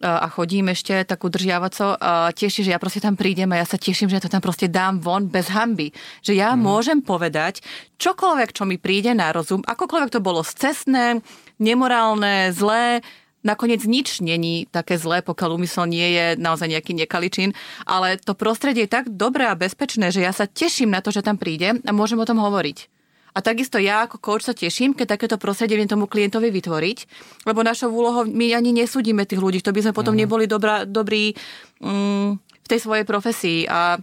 [0.00, 2.00] a chodím ešte tak udržiavaco,
[2.32, 4.72] teší, že ja proste tam prídem a ja sa teším, že ja to tam proste
[4.72, 5.92] dám von bez hamby.
[6.24, 6.60] Že ja mm.
[6.60, 7.60] môžem povedať
[8.00, 11.20] čokoľvek, čo mi príde na rozum, akokoľvek to bolo scestné,
[11.60, 13.04] nemorálne, zlé,
[13.44, 17.52] nakoniec nič není také zlé, pokiaľ úmysel nie je naozaj nejaký nekaličín,
[17.84, 21.24] ale to prostredie je tak dobré a bezpečné, že ja sa teším na to, že
[21.24, 22.99] tam príde a môžem o tom hovoriť.
[23.30, 26.98] A takisto ja ako coach sa teším, keď takéto prostredie viem tomu klientovi vytvoriť,
[27.46, 30.20] lebo našou úlohou my ani nesúdime tých ľudí, to by sme potom mm.
[30.26, 31.34] neboli dobrá, dobrí
[31.78, 33.70] mm, v tej svojej profesii.
[33.70, 33.98] A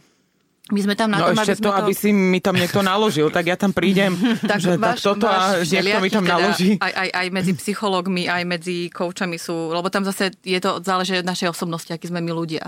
[0.67, 2.83] my sme tam na no tom, ešte aby to, to, aby si mi tam niekto
[2.83, 4.15] naložil, tak ja tam prídem,
[4.51, 6.69] tak, že váš, tak toto a niekto mi tam teda, naloží.
[6.83, 11.15] Aj, aj, aj medzi psychológmi, aj medzi koučami sú, lebo tam zase je to záleží
[11.19, 12.67] od našej osobnosti, akí sme my ľudia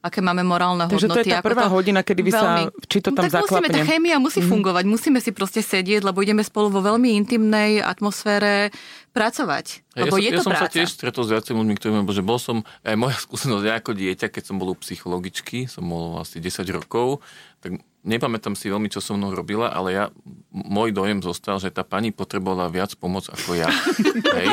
[0.00, 1.28] aké máme morálne Takže hodnoty.
[1.28, 2.62] Takže to je tá prvá to hodina, kedy vy veľmi...
[2.72, 3.68] sa, či to tam tak zaklapne.
[3.68, 4.48] musíme, tá chémia musí mm.
[4.48, 8.72] fungovať, musíme si proste sedieť, lebo ideme spolu vo veľmi intimnej atmosfére
[9.12, 9.84] pracovať.
[10.00, 10.64] Lebo ja, je som, to ja som práca.
[10.64, 13.92] sa tiež stretol s viacerými ľuďmi, ktorí že bol som, aj moja skúsenosť, ja ako
[13.92, 17.20] dieťa, keď som bol u psychologičky, som bol asi 10 rokov,
[17.60, 20.04] tak nepamätám si veľmi, čo so mnou robila, ale ja,
[20.50, 23.68] môj dojem zostal, že tá pani potrebovala viac pomoc ako ja.
[24.40, 24.48] Hej?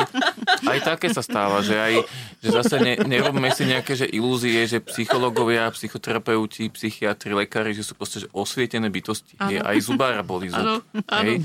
[0.68, 1.94] Aj také sa stáva, že aj,
[2.44, 7.96] že zase ne, nerobíme si nejaké že ilúzie, že psychológovia, psychoterapeuti, psychiatri, lekári, že sú
[7.96, 9.40] proste že osvietené bytosti.
[9.40, 9.64] Hej?
[9.64, 10.84] Aj zubára boli zub.
[11.08, 11.40] Hej?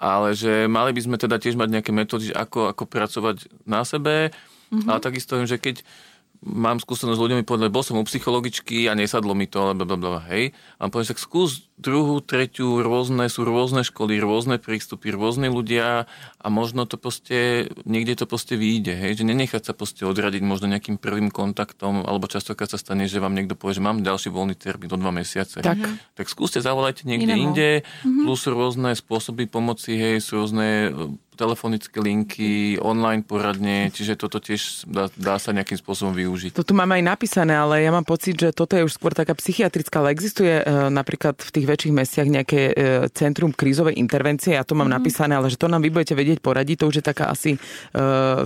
[0.00, 4.32] Ale že mali by sme teda tiež mať nejaké metódy, ako, ako pracovať na sebe.
[4.72, 4.88] Mm-hmm.
[4.88, 5.84] Ale takisto že keď
[6.44, 10.28] mám skúsenosť s ľuďmi, povedali, bol som u psychologičky a nesadlo mi to, ale blablabla,
[10.28, 10.52] hej.
[10.76, 16.06] A povedal, tak skús druhú, tretiu, rôzne, sú rôzne školy, rôzne prístupy, rôzne ľudia
[16.38, 20.70] a možno to proste, niekde to proste vyjde, hej, že nenechať sa proste odradiť možno
[20.70, 24.54] nejakým prvým kontaktom, alebo častokrát sa stane, že vám niekto povie, že mám ďalší voľný
[24.54, 25.66] termín do dva mesiace.
[25.66, 25.78] Tak,
[26.14, 27.42] tak skúste, zavolajte niekde Iného.
[27.50, 28.22] inde, mm-hmm.
[28.22, 30.94] plus rôzne spôsoby pomoci, hej, sú rôzne
[31.34, 36.54] telefonické linky, online poradne, čiže toto tiež dá, dá sa nejakým spôsobom využiť.
[36.54, 39.34] To tu máme aj napísané, ale ja mám pocit, že toto je už skôr taká
[39.34, 40.64] psychiatrická, ale existuje e,
[40.94, 42.72] napríklad v tých väčších mestiach nejaké e,
[43.12, 44.96] centrum krízovej intervencie, ja to mám mm-hmm.
[45.00, 47.58] napísané, ale že to nám vy budete vedieť poradiť, to už je taká asi e,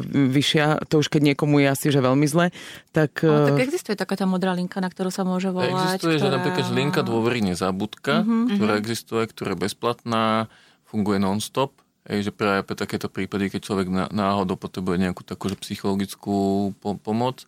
[0.09, 2.55] vyššia, to už keď niekomu je asi, že veľmi zle,
[2.91, 3.23] tak...
[3.23, 3.31] E...
[3.31, 6.01] No, tak existuje taká tá modrá linka, na ktorú sa môže volať.
[6.01, 6.25] Existuje, ktorá...
[6.25, 8.57] že napríklad linka dôvery nezabudka, mm-hmm.
[8.57, 10.47] ktorá existuje, ktorá je bezplatná,
[10.89, 11.75] funguje non-stop
[12.09, 17.45] Hej, že práve pre takéto prípady, keď človek náhodou potrebuje nejakú takú psychologickú po- pomoc.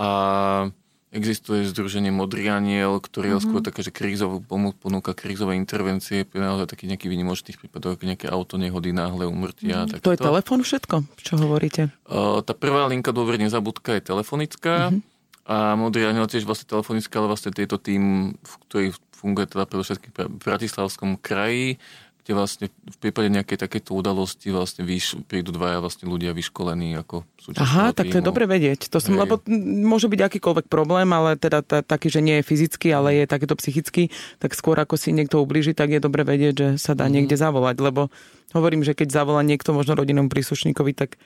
[0.00, 0.72] A
[1.12, 3.44] existuje združenie Modrý aniel, ktorý mm-hmm.
[3.44, 8.32] je skôr také, že krízovú pomoc ponúka krízové intervencie naozaj takých nejakých výnimočných prípadoch, nejaké
[8.32, 9.84] auto nehody, náhle umrtia.
[9.84, 10.00] Mm-hmm.
[10.00, 11.92] To je telefon všetko, čo hovoríte?
[12.08, 14.90] Uh, tá prvá linka dôver nezabudka je telefonická.
[14.90, 15.10] Mm-hmm.
[15.42, 19.82] A Modrý aniel tiež vlastne telefonická, ale vlastne tieto tým, v ktorý funguje teda pre
[19.84, 21.82] všetkých v Bratislavskom kraji,
[22.22, 27.26] kde vlastne v prípade nejakej takéto udalosti vlastne vyš, prídu dvaja vlastne ľudia vyškolení ako
[27.34, 28.86] súčasť Aha, tak to je dobre vedieť.
[28.94, 29.42] To som, lebo
[29.82, 33.58] môže byť akýkoľvek problém, ale teda t- taký, že nie je fyzický, ale je takéto
[33.58, 37.12] psychický, tak skôr ako si niekto ublíži, tak je dobre vedieť, že sa dá mm.
[37.12, 38.06] niekde zavolať, lebo
[38.54, 41.18] hovorím, že keď zavolá niekto možno rodinnom príslušníkovi, tak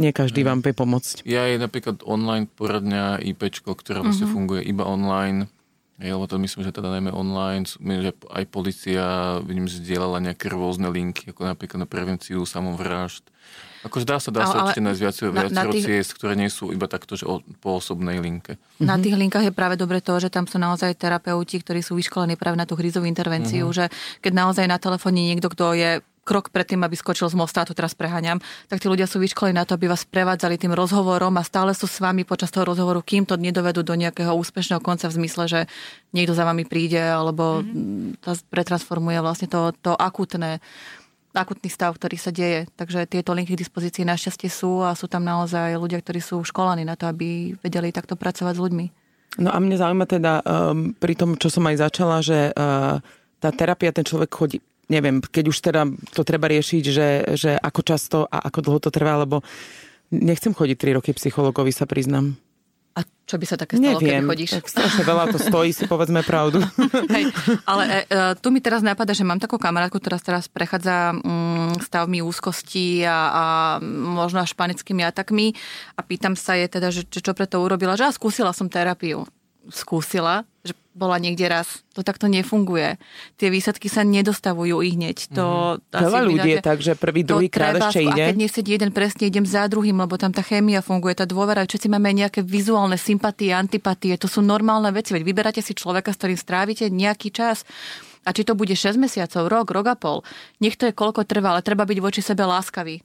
[0.00, 0.48] nie každý mm.
[0.48, 1.28] vám vie pomôcť.
[1.28, 4.32] Ja je napríklad online poradňa IPčko, ktorá vlastne mm-hmm.
[4.40, 5.52] funguje iba online
[6.00, 9.04] ja, lebo to myslím, že teda najmä online, že aj policia,
[9.44, 13.28] vidím, že zdieľala nejaké rôzne linky, ako napríklad na prevenciu samovrážd.
[13.80, 15.84] Akože dá sa, dá sa určite nájsť viacero, na, viacero tých...
[15.88, 18.60] ciest, ktoré nie sú iba takto, že o, po osobnej linke.
[18.76, 22.36] Na tých linkách je práve dobre to, že tam sú naozaj terapeuti, ktorí sú vyškolení
[22.36, 23.78] práve na tú hrízovú intervenciu, mm-hmm.
[23.80, 23.84] že
[24.20, 25.90] keď naozaj na telefóne niekto, kto je
[26.24, 29.56] krok pred tým, aby skočil z mosta, to teraz preháňam, tak tí ľudia sú vyškolení
[29.56, 33.00] na to, aby vás prevádzali tým rozhovorom a stále sú s vami počas toho rozhovoru,
[33.00, 35.60] kým to nedovedú do nejakého úspešného konca v zmysle, že
[36.12, 38.52] niekto za vami príde alebo mm-hmm.
[38.52, 40.60] pretransformuje vlastne to, to akutné
[41.30, 42.66] akutný stav, ktorý sa deje.
[42.74, 46.82] Takže tieto linky k dispozícii našťastie sú a sú tam naozaj ľudia, ktorí sú školení
[46.82, 48.86] na to, aby vedeli takto pracovať s ľuďmi.
[49.38, 52.98] No a mne zaujíma teda um, pri tom, čo som aj začala, že uh,
[53.38, 54.58] tá terapia, ten človek chodí
[54.90, 58.90] neviem, keď už teda to treba riešiť, že, že ako často a ako dlho to
[58.90, 59.46] trvá, lebo
[60.10, 62.34] nechcem chodiť 3 roky psychologovi, sa priznám.
[62.98, 64.50] A čo by sa také stalo, Neviem, keď chodíš?
[64.58, 66.58] Tak strašne veľa to stojí, si povedzme pravdu.
[67.14, 67.30] Hej,
[67.62, 71.86] ale e, e, tu mi teraz napadá, že mám takú kamarátku, ktorá teraz prechádza mm,
[71.86, 73.44] stavmi úzkosti a, a
[73.86, 75.54] možno až panickými atakmi
[75.94, 79.22] a pýtam sa je teda, že, čo preto urobila, že a skúsila som terapiu.
[79.70, 81.80] Skúsila, že bola niekde raz.
[81.96, 83.00] To takto nefunguje.
[83.40, 85.32] Tie výsledky sa nedostavujú i hneď.
[85.32, 86.04] To mm-hmm.
[86.04, 88.22] Veľa ľudí je tak, že prvý, druhý krát ešte ide.
[88.22, 91.64] A keď nesedí jeden presne, idem za druhým, lebo tam tá chémia funguje, tá dôvera.
[91.64, 94.20] Všetci máme nejaké vizuálne sympatie, antipatie.
[94.20, 95.16] To sú normálne veci.
[95.16, 97.64] Veď vyberáte si človeka, s ktorým strávite nejaký čas.
[98.28, 100.20] A či to bude 6 mesiacov, rok, rok a pol,
[100.60, 103.00] nech to je koľko trvá, ale treba byť voči sebe láskavý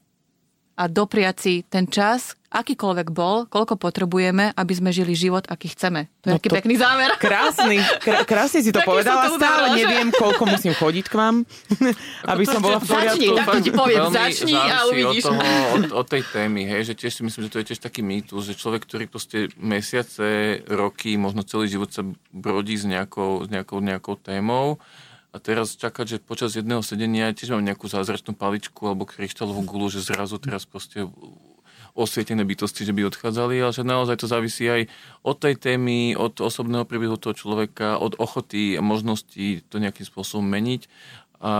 [0.75, 6.07] a dopriať si ten čas, akýkoľvek bol, koľko potrebujeme, aby sme žili život, aký chceme.
[6.23, 7.09] To je no taký to pekný záver.
[7.19, 9.27] Krásny, krá, krásne si to Taký povedala.
[9.27, 9.83] To Stále že...
[9.83, 11.35] neviem, koľko musím chodiť k vám,
[12.31, 13.19] aby som bola v poriadku.
[13.19, 15.23] Začni, tak ti poviem, začni a uvidíš.
[15.27, 15.43] Od, toho,
[15.75, 18.47] od, od tej témy, hej, že tiež si myslím, že to je tiež taký mýtus,
[18.47, 23.83] že človek, ktorý proste mesiace, roky, možno celý život sa brodí s nejakou, s nejakou,
[23.83, 24.79] nejakou témou,
[25.35, 29.91] a teraz čakať, že počas jedného sedenia tiež mám nejakú zázračnú paličku alebo kryštálovú gulu,
[29.91, 31.11] že zrazu teraz proste
[31.95, 34.91] osvietené bytosti, že by odchádzali, ale že naozaj to závisí aj
[35.23, 40.43] od tej témy, od osobného príbehu toho človeka, od ochoty a možnosti to nejakým spôsobom
[40.43, 40.91] meniť.
[41.39, 41.53] A,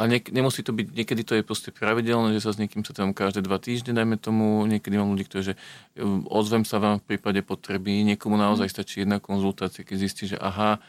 [0.00, 2.96] a ne, nemusí to byť, niekedy to je proste pravidelné, že sa s niekým sa
[2.96, 5.54] tam každé dva týždne, dajme tomu, niekedy mám ľudí, ktorí, že
[6.00, 10.40] um, ozvem sa vám v prípade potreby, niekomu naozaj stačí jedna konzultácia, keď zistí, že
[10.40, 10.80] aha,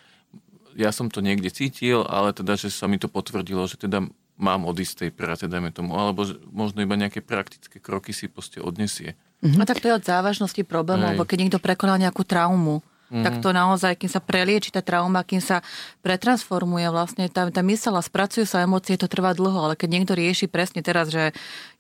[0.79, 4.07] ja som to niekde cítil, ale teda, že sa mi to potvrdilo, že teda
[4.43, 9.15] mám odísť tej práce, dajme tomu, alebo možno iba nejaké praktické kroky si proste odnesie.
[9.39, 9.59] Mm-hmm.
[9.59, 12.83] A tak to je od závažnosti problému, lebo keď niekto prekonal nejakú traumu,
[13.13, 13.21] mm-hmm.
[13.21, 15.61] tak to naozaj, kým sa prelieči tá trauma, kým sa
[16.01, 20.13] pretransformuje vlastne tá, tá mysel a spracujú sa emócie, to trvá dlho, ale keď niekto
[20.17, 21.29] rieši presne teraz, že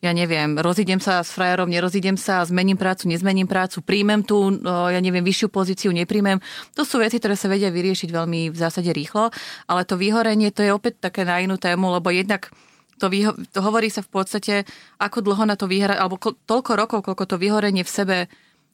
[0.05, 5.01] ja neviem, rozídem sa s frajerom, nerozídem sa, zmením prácu, nezmením prácu, príjmem tú, ja
[5.01, 6.37] neviem, vyššiu pozíciu, nepríjmem,
[6.77, 9.33] to sú veci, ktoré sa vedia vyriešiť veľmi v zásade rýchlo,
[9.65, 12.53] ale to vyhorenie, to je opäť také na inú tému, lebo jednak
[13.01, 14.55] to, vyho- to hovorí sa v podstate,
[15.01, 18.17] ako dlho na to vyhra, alebo ko- toľko rokov, koľko to vyhorenie v sebe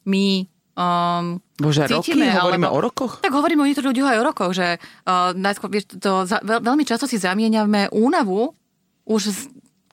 [0.05, 0.45] my
[0.75, 2.39] um, Bože, cítime, roky?
[2.39, 3.13] Hovoríme alebo, o rokoch?
[3.23, 6.61] Tak hovoríme o niektorých ľuďoch aj o rokoch, že uh, najskôr, vieš, to za, veľ,
[6.61, 8.53] veľmi často si zamieňame únavu,
[9.09, 9.39] už z,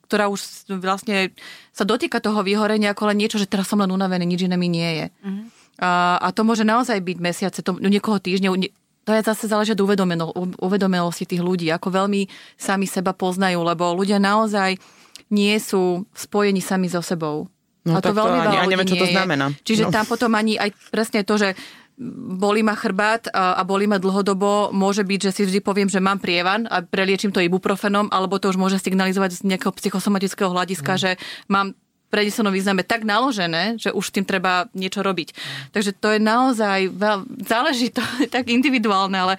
[0.07, 1.33] ktorá už vlastne
[1.73, 4.69] sa dotýka toho vyhorenia ako len niečo, že teraz som len unavený, nič iné mi
[4.69, 5.07] nie je.
[5.25, 5.45] Uh-huh.
[5.77, 8.73] Uh, a to môže naozaj byť mesiace, to, niekoho týždňov, nie,
[9.07, 9.87] to je zase záleží od
[10.59, 12.27] uvedomelosti tých ľudí, ako veľmi
[12.59, 14.83] sami seba poznajú, lebo ľudia naozaj
[15.31, 17.47] nie sú spojení sami so sebou.
[17.87, 19.47] No, a to veľmi to ani, ani neviem, čo to znamená.
[19.63, 19.95] Čiže no.
[19.95, 21.55] tam potom ani aj presne to, že
[22.37, 25.97] boli ma chrbát a, a boli ma dlhodobo, môže byť, že si vždy poviem, že
[25.97, 30.93] mám prievan a preliečím to ibuprofenom, alebo to už môže signalizovať z nejakého psychosomatického hľadiska,
[30.93, 31.01] mm.
[31.01, 31.11] že
[31.49, 31.73] mám
[32.13, 35.29] prenesenom význame tak naložené, že už tým treba niečo robiť.
[35.33, 35.39] Mm.
[35.73, 37.19] Takže to je naozaj, veľ,
[37.49, 39.35] záleží to tak individuálne, ale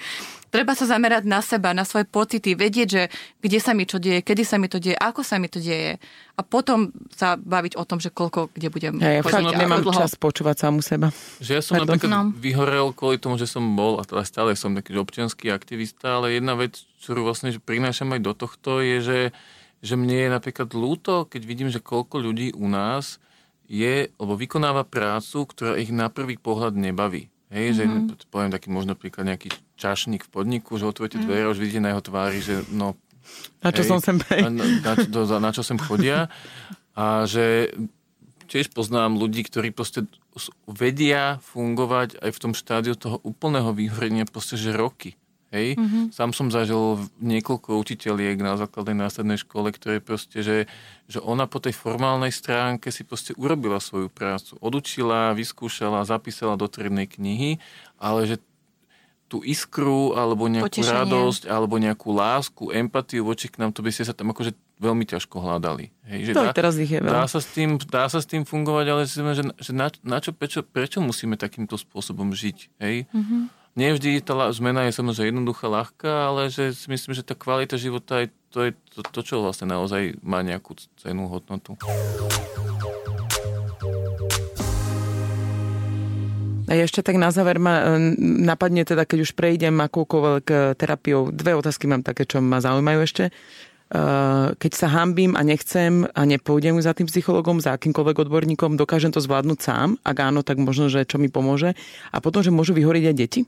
[0.49, 3.03] treba sa zamerať na seba, na svoje pocity, vedieť, že
[3.43, 5.99] kde sa mi čo deje, kedy sa mi to deje, ako sa mi to deje.
[6.37, 8.93] A potom sa baviť o tom, že koľko, kde budem.
[9.01, 9.97] Ja, ja fakt nemám dlho.
[9.97, 11.09] čas počúvať samu seba.
[11.41, 11.97] Že ja som Pardon.
[11.97, 12.21] napríklad no.
[12.37, 16.53] vyhorel kvôli tomu, že som bol, a teda stále som taký občianský aktivista, ale jedna
[16.53, 19.19] vec, ktorú vlastne prinášam aj do tohto, je, že,
[19.81, 23.17] že mne je napríklad ľúto, keď vidím, že koľko ľudí u nás
[23.67, 27.27] je, alebo vykonáva prácu, ktorá ich na prvý pohľad nebaví.
[27.47, 28.11] Hej, mm-hmm.
[28.11, 31.51] že poviem taký možno príklad nejaký čašník v podniku, že otvoríte dvere mm.
[31.55, 32.99] už vidíte na jeho tvári, že no...
[33.63, 36.27] Na čo hej, som sem na, na, na, na čo sem chodia.
[36.91, 37.71] A že
[38.47, 40.07] tiež poznám ľudí, ktorí proste
[40.67, 45.19] vedia fungovať aj v tom štádiu toho úplného vyhorenia proste, že roky.
[45.55, 45.79] Hej?
[45.79, 46.03] Mm-hmm.
[46.11, 50.57] Sám som zažil niekoľko učiteľiek na základnej následnej škole, ktoré proste, že,
[51.07, 54.59] že ona po tej formálnej stránke si proste urobila svoju prácu.
[54.59, 57.63] Odučila, vyskúšala, zapísala do triednej knihy,
[57.95, 58.37] ale že
[59.27, 61.03] tú iskru, alebo nejakú Potešenie.
[61.03, 65.03] radosť, alebo nejakú lásku, empatiu voči k nám, to by ste sa tam akože veľmi
[65.03, 65.91] ťažko hľadali.
[66.07, 67.11] Hej, že to dá, teraz ich je veľa.
[67.11, 69.19] Dá sa, s tým, dá sa s tým fungovať, ale že,
[69.59, 72.57] že na, na čo, prečo, prečo musíme takýmto spôsobom žiť?
[72.79, 73.11] Hej?
[73.11, 77.37] Mm-hmm nie vždy tá zmena je samozrejme jednoduchá, ľahká, ale že si myslím, že tá
[77.37, 81.77] kvalita života je to, je to, to čo vlastne naozaj má nejakú cenu, hodnotu.
[86.67, 88.11] A ešte tak na záver ma e,
[88.43, 92.99] napadne teda, keď už prejdem akúkoľvek e, terapiou, dve otázky mám také, čo ma zaujímajú
[93.07, 93.23] ešte.
[93.29, 93.31] E,
[94.51, 99.23] keď sa hambím a nechcem a nepôjdem za tým psychologom, za akýmkoľvek odborníkom, dokážem to
[99.23, 99.95] zvládnuť sám?
[100.03, 101.71] Ak áno, tak možno, že čo mi pomôže.
[102.11, 103.41] A potom, že môžu vyhoriť aj deti?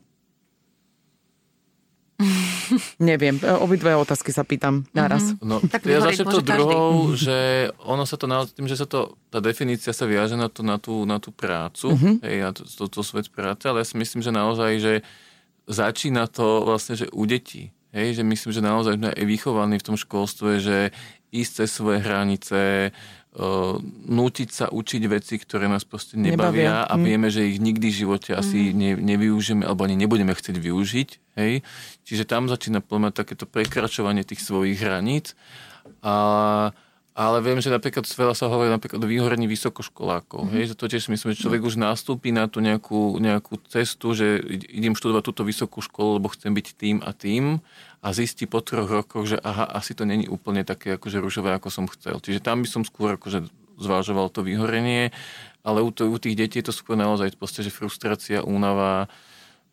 [3.09, 5.32] Neviem, obidve otázky sa pýtam naraz.
[5.34, 5.47] Mm-hmm.
[5.47, 9.15] No, tak ja začnem to druhou, že ono sa to naozaj, tým, že sa to,
[9.32, 12.15] tá definícia sa viaže na, to, na, tú, na tú prácu, mm-hmm.
[12.28, 14.93] hej, a to, to, to svet práce, ale ja si myslím, že naozaj, že
[15.70, 17.72] začína to vlastne, že u detí.
[17.89, 20.93] Hej, že myslím, že naozaj sme aj vychovaní v tom školstve, že
[21.34, 23.18] ísť cez svoje hranice, uh,
[24.09, 26.89] nútiť sa učiť veci, ktoré nás proste nebavia, nebavia.
[26.89, 27.03] a mm.
[27.05, 28.75] vieme, že ich nikdy v živote asi mm.
[28.75, 31.09] ne, nevyužijeme alebo ani nebudeme chcieť využiť.
[31.38, 31.61] Hej?
[32.09, 35.38] Čiže tam začína plňať takéto prekračovanie tých svojich hraníc.
[36.01, 36.73] A
[37.20, 40.47] ale viem, že napríklad veľa sa hovorí napríklad o vyhorení vysokoškolákov.
[40.47, 40.55] Mm-hmm.
[40.55, 44.39] Hej, že to tiež myslím, že človek už nastúpi na tú nejakú, nejakú cestu, že
[44.72, 47.59] idem študovať túto vysokú školu, lebo chcem byť tým a tým
[47.99, 51.67] a zistí po troch rokoch, že aha, asi to není úplne také akože ružové, ako
[51.67, 52.24] som chcel.
[52.24, 55.11] Čiže tam by som skôr akože zvážoval to vyhorenie,
[55.67, 59.11] ale u, to, u tých detí je to skôr naozaj proste, že frustrácia, únava,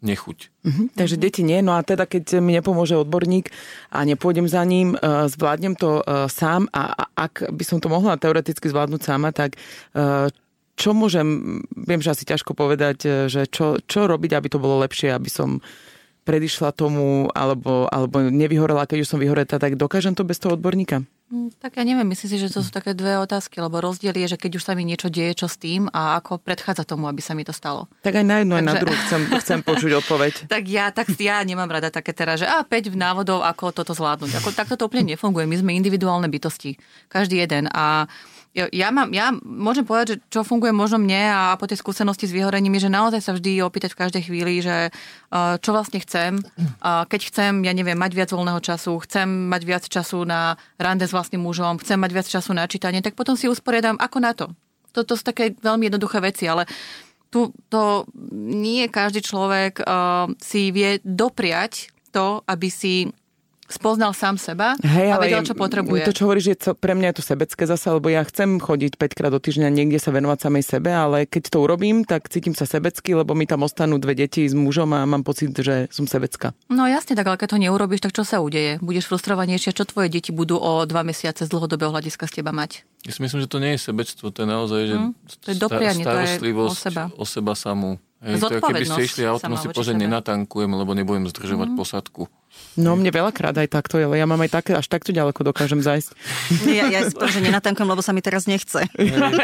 [0.05, 0.38] nechuť.
[0.66, 3.49] Mm-hmm, takže deti nie, no a teda keď mi nepomôže odborník
[3.92, 7.88] a nepôjdem za ním, uh, zvládnem to uh, sám a, a ak by som to
[7.88, 9.57] mohla teoreticky zvládnuť sama, tak
[9.97, 10.28] uh,
[10.76, 15.09] čo môžem, viem, že asi ťažko povedať, že čo, čo robiť, aby to bolo lepšie,
[15.09, 15.64] aby som
[16.28, 21.01] predišla tomu, alebo, alebo nevyhorela, keď už som vyhoreta, tak dokážem to bez toho odborníka?
[21.27, 24.31] Mm, tak ja neviem, myslím si, že to sú také dve otázky, lebo rozdiel je,
[24.31, 27.18] že keď už sa mi niečo deje, čo s tým a ako predchádza tomu, aby
[27.18, 27.91] sa mi to stalo.
[28.07, 28.62] Tak aj na jedno, Takže...
[28.62, 30.33] aj na druhú chcem, chcem počuť odpoveď.
[30.55, 34.39] tak ja, tak ja nemám rada také teraz, že a 5 návodov, ako toto zvládnuť.
[34.39, 35.51] Ako, takto to úplne nefunguje.
[35.51, 36.79] My sme individuálne bytosti.
[37.11, 37.66] Každý jeden.
[37.74, 38.07] A
[38.57, 42.32] ja, mám, ja môžem povedať, že čo funguje možno mne a po tej skúsenosti s
[42.32, 44.88] vyhorením je, že naozaj sa vždy opýtať v každej chvíli, že
[45.61, 46.40] čo vlastne chcem.
[46.80, 51.12] Keď chcem, ja neviem, mať viac voľného času, chcem mať viac času na rande s
[51.12, 54.48] vlastným mužom, chcem mať viac času na čítanie, tak potom si usporiadam ako na to.
[54.96, 56.64] Toto sú také veľmi jednoduché veci, ale
[57.28, 58.09] tu to
[58.48, 63.12] nie každý človek uh, si vie dopriať to, aby si
[63.69, 66.07] spoznal sám seba Hej, a vedel, čo potrebuje.
[66.07, 69.19] To, čo hovoríš, je pre mňa je to sebecké zase, lebo ja chcem chodiť 5
[69.19, 72.64] krát do týždňa niekde sa venovať samej sebe, ale keď to urobím, tak cítim sa
[72.64, 76.55] sebecky, lebo mi tam ostanú dve deti s mužom a mám pocit, že som sebecká.
[76.71, 78.79] No jasne, tak ale keď to neurobiš, tak čo sa udeje?
[78.79, 82.87] Budeš frustrovanejšia, čo tvoje deti budú o dva mesiace z dlhodobého hľadiska z teba mať?
[83.07, 85.11] Ja si myslím, že to nie je sebectvo, to je naozaj že mm,
[85.43, 87.03] to je doprianie, starostlivosť to je o seba.
[87.23, 88.03] O seba samú.
[88.17, 91.77] Hej, to je, keby ste išli autom, si požiť, nenatankujem, lebo nebudem zdržovať mm.
[91.77, 92.33] posadku.
[92.81, 96.17] No mne veľakrát aj takto, ale ja mám aj také, až takto ďaleko dokážem zajsť.
[96.64, 98.89] Ja, ja si že nenatankujem, lebo sa mi teraz nechce.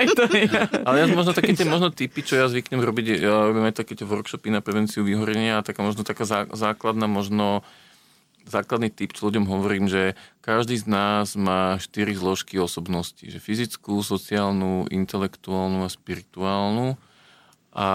[0.89, 3.93] ale ja možno také tie možno typy, čo ja zvyknem robiť, ja robím aj také
[3.93, 6.25] tie workshopy na prevenciu vyhorenia a taká možno taká
[6.57, 7.61] základná možno
[8.49, 13.23] základný typ, čo ľuďom hovorím, že každý z nás má štyri zložky osobnosti.
[13.23, 16.99] Že fyzickú, sociálnu, intelektuálnu a spirituálnu.
[17.73, 17.89] A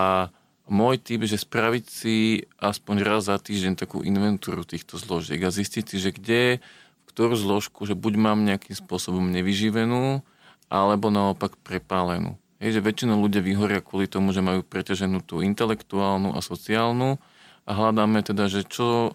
[0.69, 2.15] môj typ, že spraviť si
[2.59, 7.35] aspoň raz za týždeň takú inventúru týchto zložiek a zistiť si, že kde, v ktorú
[7.35, 10.21] zložku, že buď mám nejakým spôsobom nevyživenú,
[10.67, 12.35] alebo naopak prepálenú.
[12.57, 17.21] Je, že väčšinou ľudia vyhoria kvôli tomu, že majú preťaženú tú intelektuálnu a sociálnu
[17.63, 19.13] a hľadáme teda, že čo,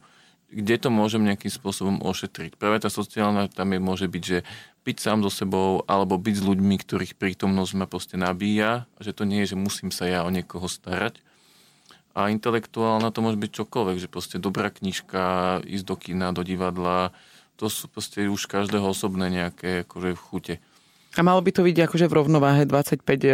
[0.53, 2.55] kde to môžem nejakým spôsobom ošetriť.
[2.55, 4.38] Práve tá sociálna tam je, môže byť, že
[4.86, 9.26] byť sám so sebou alebo byť s ľuďmi, ktorých prítomnosť ma proste nabíja, že to
[9.26, 11.18] nie je, že musím sa ja o niekoho starať,
[12.13, 17.13] a intelektuálna to môže byť čokoľvek, že proste dobrá knižka, ísť do kina, do divadla,
[17.57, 20.55] to sú proste už každého osobné nejaké akože chute.
[21.13, 23.29] A malo by to byť akože v rovnováhe 25 e,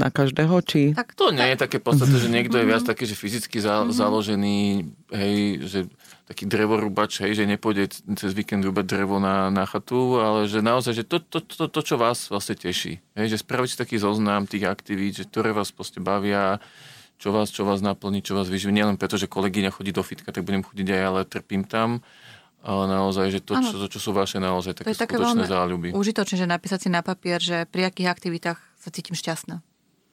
[0.00, 0.96] na každého, či?
[0.96, 3.92] Tak to nie je také podstatné, že niekto je viac taký, že fyzicky za, mhm.
[3.92, 4.58] založený,
[5.12, 5.34] hej,
[5.68, 5.80] že
[6.24, 10.92] taký drevorubač, hej, že nepôjde cez víkend rúbať drevo na, na chatu, ale že naozaj,
[10.92, 13.00] že to, to, to, to, čo vás vlastne teší.
[13.16, 16.60] Hej, že spraviť si taký zoznam tých aktivít, že ktoré vás proste bavia,
[17.18, 18.70] čo vás, čo vás naplní, čo vás vyživí.
[18.70, 22.00] Nielen preto, že kolegyňa chodí do fitka, tak budem chodiť aj, ale trpím tam.
[22.58, 25.46] Ale naozaj, že to, čo, to, čo sú vaše naozaj také, to je také skutočné
[25.46, 25.88] záľuby.
[25.94, 29.62] Užitočné, že napísať si na papier, že pri akých aktivitách sa cítim šťastná.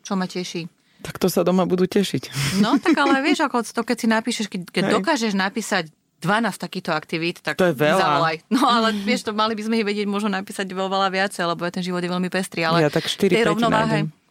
[0.06, 0.70] Čo ma teší.
[1.02, 2.58] Tak to sa doma budú tešiť.
[2.62, 5.90] No, tak ale vieš, ako to, keď si napíšeš, keď, keď dokážeš napísať
[6.22, 8.02] 12 takýchto aktivít, tak to je veľa.
[8.02, 8.36] zavolaj.
[8.50, 11.86] No ale vieš, to mali by sme ich vedieť možno napísať veľa viacej, lebo ten
[11.86, 12.66] život je veľmi pestrý.
[12.66, 14.25] Ale ja tak 4 tej rovnováhe, nájdem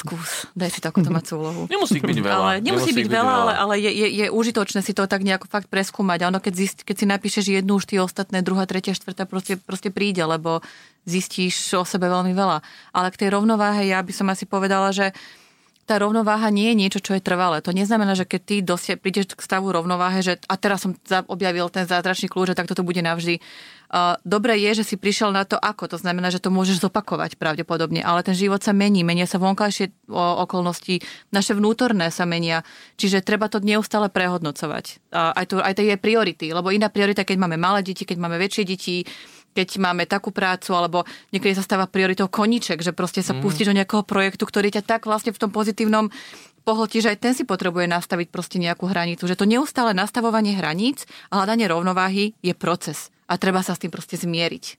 [0.00, 1.68] skús, daj si takúto mať úlohu.
[1.68, 2.36] Nemusí byť veľa.
[2.40, 5.20] Ale, nemusí, nemusí byť, byť veľa, ale, ale je, je, je užitočné si to tak
[5.20, 6.24] nejako fakt preskúmať.
[6.24, 9.60] A ono, keď, zist, keď si napíšeš jednu, už tie ostatné, druhá, tretia, štvrtá proste,
[9.60, 10.64] proste príde, lebo
[11.04, 12.64] zistíš o sebe veľmi veľa.
[12.96, 15.12] Ale k tej rovnováhe ja by som asi povedala, že
[15.88, 17.58] tá rovnováha nie je niečo, čo je trvalé.
[17.66, 20.94] To neznamená, že keď ty dosia, prídeš k stavu rovnováhe, že a teraz som
[21.26, 23.42] objavil ten zázračný kľúč, že takto to bude navždy.
[24.22, 25.90] Dobre je, že si prišiel na to ako.
[25.90, 30.06] To znamená, že to môžeš zopakovať pravdepodobne, ale ten život sa mení, menia sa vonkajšie
[30.14, 31.02] okolnosti,
[31.34, 32.62] naše vnútorné sa menia,
[32.94, 35.10] čiže treba to neustále prehodnocovať.
[35.10, 38.62] Aj, to, aj tie priority, lebo iná priorita, keď máme malé deti, keď máme väčšie
[38.62, 39.02] deti,
[39.54, 41.02] keď máme takú prácu, alebo
[41.34, 43.40] niekedy sa stáva prioritou koniček, že proste sa mm.
[43.42, 46.08] pustíš do nejakého projektu, ktorý ťa tak vlastne v tom pozitívnom
[46.62, 49.26] pohltí, že aj ten si potrebuje nastaviť proste nejakú hranicu.
[49.26, 53.90] Že to neustále nastavovanie hraníc a hľadanie rovnováhy je proces a treba sa s tým
[53.90, 54.78] proste zmieriť.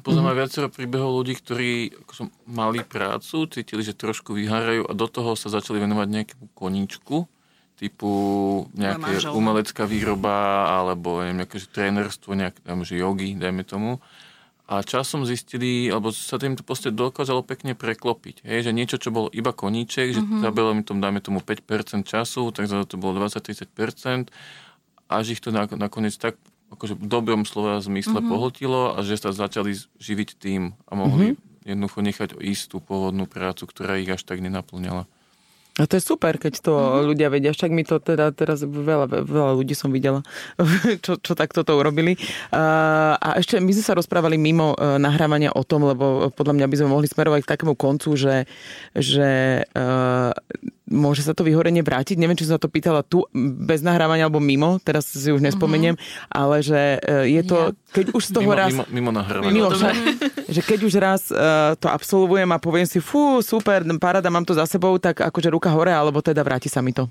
[0.00, 0.32] Poznám mm.
[0.32, 1.70] aj viacero príbehov ľudí, ktorí
[2.08, 7.28] akože, mali prácu, cítili, že trošku vyhárajú a do toho sa začali venovať nejakému koníčku,
[7.82, 8.10] typu
[8.78, 13.98] nejaké umelecká výroba alebo neviem, nejaké že trénerstvo, nejaké že jogy, dajme tomu.
[14.70, 18.46] A časom zistili, alebo sa tým to proste dokázalo pekne preklopiť.
[18.46, 20.16] Hej, že niečo, čo bolo iba koníček, mm-hmm.
[20.16, 20.42] že mhm.
[20.46, 24.30] zabilo mi tom, dajme tomu 5% času, tak za to bolo 20-30%,
[25.10, 26.38] až ich to nakoniec tak
[26.72, 28.32] akože v dobrom slova zmysle mm-hmm.
[28.32, 31.68] pohltilo a že sa začali živiť tým a mohli mm-hmm.
[31.68, 35.04] jednoducho nechať istú pôvodnú prácu, ktorá ich až tak nenaplňala.
[35.80, 37.04] A to je super, keď to mm-hmm.
[37.08, 37.56] ľudia vedia.
[37.56, 40.20] Však mi to teda teraz veľa, veľa ľudí som videla,
[41.04, 42.20] čo, čo takto to urobili.
[42.52, 46.66] A, a ešte my sme sa rozprávali mimo e, nahrávania o tom, lebo podľa mňa
[46.68, 48.44] by sme mohli smerovať k takému koncu, že,
[48.92, 50.36] že uh,
[50.92, 52.20] môže sa to vyhorenie vrátiť.
[52.20, 55.96] Neviem, či som sa to pýtala tu bez nahrávania alebo mimo, teraz si už nespomeniem,
[55.96, 56.28] mm-hmm.
[56.30, 58.70] ale že e, je to, keď už z toho mimo, raz...
[58.70, 59.52] Mimo, mimo nahrávania.
[59.52, 59.96] Mimo, však,
[60.54, 64.52] že keď už raz uh, to absolvujem a poviem si, fú, super, paráda, mám to
[64.52, 67.08] za sebou, tak akože ruka hore, alebo teda vráti sa mi to.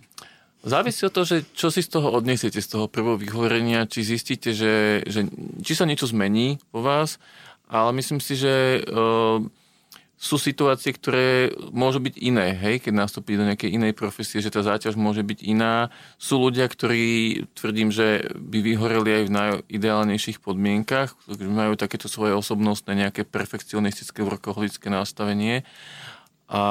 [0.61, 4.53] Závisí od toho, že čo si z toho odniesiete, z toho prvého vyhorenia, či zistíte,
[4.53, 5.25] že, že
[5.65, 7.17] či sa niečo zmení vo vás,
[7.65, 9.41] ale myslím si, že uh,
[10.21, 14.61] sú situácie, ktoré môžu byť iné, hej, keď nastúpi do nejakej inej profesie, že tá
[14.61, 15.89] záťaž môže byť iná.
[16.21, 22.93] Sú ľudia, ktorí tvrdím, že by vyhoreli aj v najideálnejších podmienkach, majú takéto svoje osobnostné
[22.93, 25.65] nejaké perfekcionistické workoholické nastavenie.
[26.45, 26.61] A,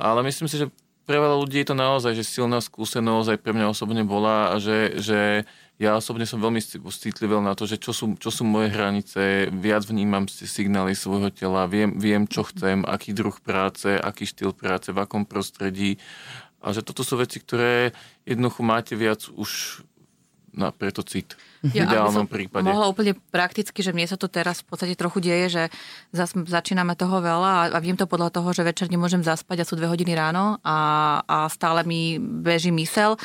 [0.00, 0.72] ale myslím si, že
[1.04, 4.96] pre veľa ľudí je to naozaj že silná skúsenosť, aj pre mňa osobne bola, že,
[5.04, 5.44] že
[5.76, 9.84] ja osobne som veľmi citlivý na to, že čo sú, čo sú moje hranice, viac
[9.84, 14.98] vnímam signály svojho tela, viem, viem, čo chcem, aký druh práce, aký štýl práce, v
[15.04, 16.00] akom prostredí.
[16.64, 17.92] A že toto sú veci, ktoré
[18.24, 19.84] jednoducho máte viac už
[20.56, 21.36] na preto cit.
[21.60, 22.64] Ja, v ideálnom prípade.
[22.64, 25.62] Mohla úplne prakticky, že mne sa to teraz v podstate trochu deje, že
[26.16, 29.68] zas začíname toho veľa a, a viem to podľa toho, že večer nemôžem zaspať a
[29.68, 30.78] sú dve hodiny ráno a,
[31.28, 33.20] a stále mi beží mysel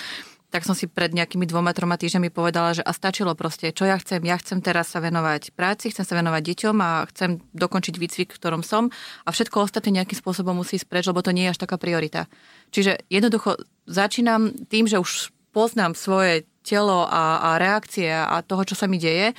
[0.52, 3.96] tak som si pred nejakými dvoma, troma týždňami povedala, že a stačilo proste, čo ja
[3.96, 4.20] chcem.
[4.28, 8.40] Ja chcem teraz sa venovať práci, chcem sa venovať deťom a chcem dokončiť výcvik, v
[8.40, 8.92] ktorom som
[9.24, 12.28] a všetko ostatné nejakým spôsobom musí ísť preč, lebo to nie je až taká priorita.
[12.76, 18.76] Čiže jednoducho začínam tým, že už poznám svoje telo a, a reakcie a toho, čo
[18.76, 19.32] sa mi deje,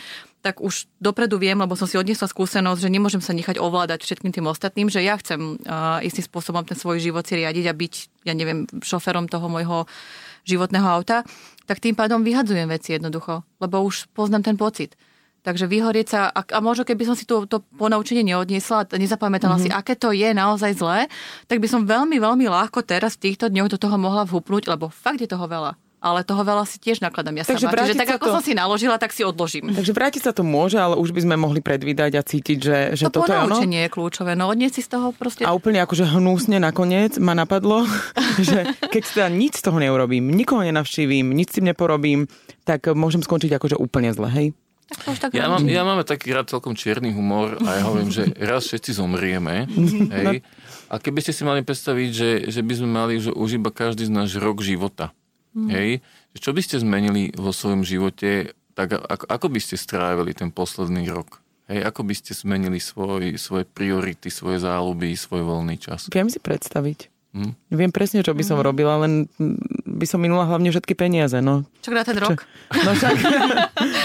[0.43, 4.35] tak už dopredu viem, lebo som si odniesla skúsenosť, že nemôžem sa nechať ovládať všetkým
[4.35, 7.95] tým ostatným, že ja chcem uh, istým spôsobom ten svoj život si riadiť a byť,
[8.27, 9.87] ja neviem, šoferom toho môjho
[10.47, 11.27] životného auta,
[11.67, 14.95] tak tým pádom vyhadzujem veci jednoducho, lebo už poznám ten pocit.
[15.43, 19.75] Takže vyhorieť sa, a, a možno keby som si to, to ponaučenie neodniesla nezapamätala mm-hmm.
[19.75, 21.11] si, aké to je naozaj zlé,
[21.51, 24.87] tak by som veľmi, veľmi ľahko teraz v týchto dňoch do toho mohla vhupnúť, lebo
[24.87, 27.87] fakt je toho veľa ale toho veľa si tiež nakladám ja Takže sama.
[27.87, 28.33] Čiže tak ako to...
[28.35, 29.71] som si naložila, tak si odložím.
[29.71, 33.07] Takže vrátiť sa to môže, ale už by sme mohli predvídať a cítiť, že, že
[33.07, 33.63] to toto je ono.
[33.63, 35.47] je kľúčové, no odnieť si z toho proste.
[35.47, 37.87] A úplne akože hnusne nakoniec ma napadlo,
[38.51, 42.27] že keď teda nič z toho neurobím, nikoho nenavštívim, nič si neporobím,
[42.67, 44.49] tak môžem skončiť akože úplne zle, hej?
[44.93, 48.69] Tak ja, mám, ja mám taký rád celkom čierny humor a ja hovorím, že raz
[48.69, 49.65] všetci zomrieme.
[50.21, 50.45] Hej?
[50.93, 54.05] A keby ste si mali predstaviť, že, že by sme mali že už iba každý
[54.05, 55.17] z náš rok života,
[55.53, 55.69] Mm.
[55.69, 55.91] Hej?
[56.37, 61.09] Čo by ste zmenili vo svojom živote, tak ako, ako by ste strávili ten posledný
[61.13, 61.41] rok?
[61.71, 66.11] Hej, ako by ste zmenili svoj, svoje priority, svoje záľuby, svoj voľný čas?
[66.11, 67.13] Viem si predstaviť.
[67.33, 67.57] Hm?
[67.73, 68.65] Viem presne, čo by som hm.
[68.65, 69.25] robila, len
[69.89, 71.41] by som minula hlavne všetky peniaze.
[71.41, 71.65] No.
[71.81, 72.45] Čo na ten rok?
[72.45, 73.17] Čo, no však,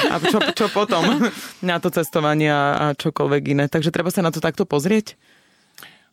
[0.07, 1.03] a čo, čo potom?
[1.67, 3.65] Na to cestovanie a čokoľvek iné.
[3.67, 5.19] Takže treba sa na to takto pozrieť?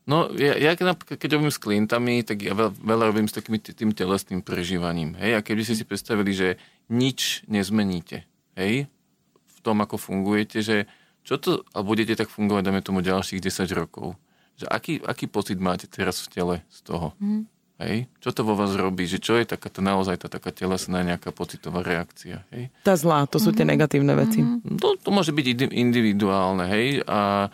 [0.04, 3.96] No, ja, ja keď robím s klientami, tak ja veľa, veľa robím s takým tým
[3.96, 5.16] telesným prežívaním.
[5.16, 5.40] Hej?
[5.40, 6.60] A keby ste si predstavili, že
[6.92, 8.28] nič nezmeníte,
[8.60, 8.84] hej?
[9.32, 10.84] V tom, ako fungujete, že
[11.24, 14.12] čo to, a budete tak fungovať, dáme tomu ďalších 10 rokov.
[14.60, 17.16] Že aký, aký pocit máte teraz v tele z toho?
[17.16, 17.48] Mm.
[17.80, 18.06] Hej?
[18.20, 19.08] Čo to vo vás robí?
[19.08, 22.44] Že čo je taká to naozaj tá taká telesná nejaká pocitová reakcia?
[22.52, 22.68] Hej?
[22.84, 23.56] Tá zlá, to sú mm-hmm.
[23.56, 24.40] tie negatívne veci.
[24.44, 24.78] Mm-hmm.
[24.78, 27.00] To, to môže byť individuálne, hej?
[27.08, 27.48] A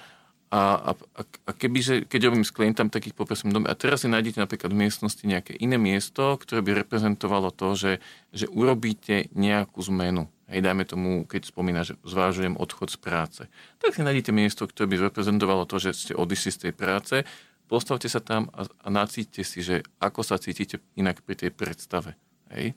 [0.51, 3.71] a, a, a kebyže, keď robím s klientom, tak ich poprosím dome.
[3.71, 7.93] A teraz si nájdete napríklad v miestnosti nejaké iné miesto, ktoré by reprezentovalo to, že,
[8.35, 10.27] že urobíte nejakú zmenu.
[10.51, 13.43] Hej, dajme tomu, keď spomína, že zvážujem odchod z práce.
[13.79, 17.23] Tak si nájdete miesto, ktoré by reprezentovalo to, že ste odišli z tej práce,
[17.71, 22.19] postavte sa tam a, a nacíte si, že ako sa cítite inak pri tej predstave.
[22.51, 22.75] Hej.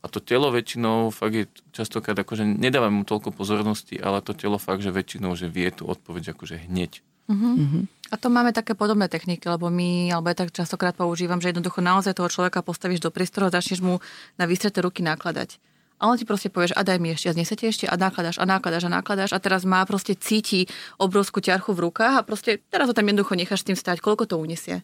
[0.00, 1.44] A to telo väčšinou fakt je
[1.76, 5.84] častokrát akože nedávam mu toľko pozornosti, ale to telo fakt, že väčšinou, že vie tú
[5.84, 7.04] odpoveď akože hneď.
[7.30, 7.86] Uh-huh.
[8.10, 11.78] A to máme také podobné techniky, lebo my, alebo ja tak častokrát používam, že jednoducho
[11.78, 14.02] naozaj toho človeka postavíš do priestoru a začneš mu
[14.34, 15.62] na vystreté ruky nakladať.
[16.00, 18.48] A on ti proste povieš, a daj mi ešte, a znesete ešte, a nakladaš, a
[18.48, 20.64] nakladaš, a nakladaš, a teraz má proste cíti
[20.96, 24.40] obrovskú ťarchu v rukách a proste teraz ho tam jednoducho necháš tým stať, koľko to
[24.40, 24.80] uniesie.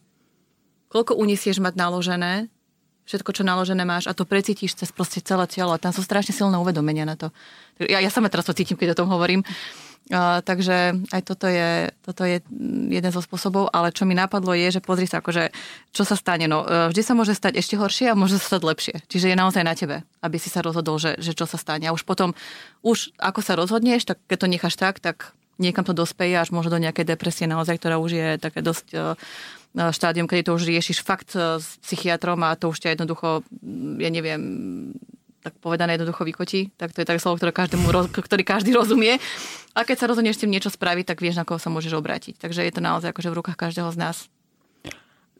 [0.93, 2.53] Koľko uniesieš mať naložené,
[3.07, 6.35] všetko, čo naložené máš a to precítiš cez proste celé telo a tam sú strašne
[6.35, 7.31] silné uvedomenia na to.
[7.79, 9.47] Ja, ja sama teraz to cítim, keď o tom hovorím.
[10.07, 12.39] Uh, takže aj toto je, toto je
[12.95, 15.51] jeden zo spôsobov, ale čo mi napadlo je, že pozri sa, akože,
[15.91, 16.47] čo sa stane.
[16.47, 18.95] No, uh, vždy sa môže stať ešte horšie a môže sa stať lepšie.
[19.11, 21.91] Čiže je naozaj na tebe, aby si sa rozhodol, že, že čo sa stane.
[21.91, 22.39] A už potom,
[22.87, 26.79] už ako sa rozhodneš, tak keď to necháš tak, tak niekam to dospeje až možno
[26.79, 29.19] do nejakej depresie naozaj, ktorá už je také dosť uh,
[29.77, 33.45] štádium, kedy to už riešiš fakt s psychiatrom a to už ťa jednoducho,
[34.01, 34.43] ja neviem,
[35.45, 39.23] tak povedané jednoducho vykotí, tak to je tak slovo, ktoré každému, ktorý každý rozumie.
[39.79, 42.35] A keď sa rozhodneš s tým niečo spraviť, tak vieš, na koho sa môžeš obrátiť.
[42.41, 44.17] Takže je to naozaj akože v rukách každého z nás.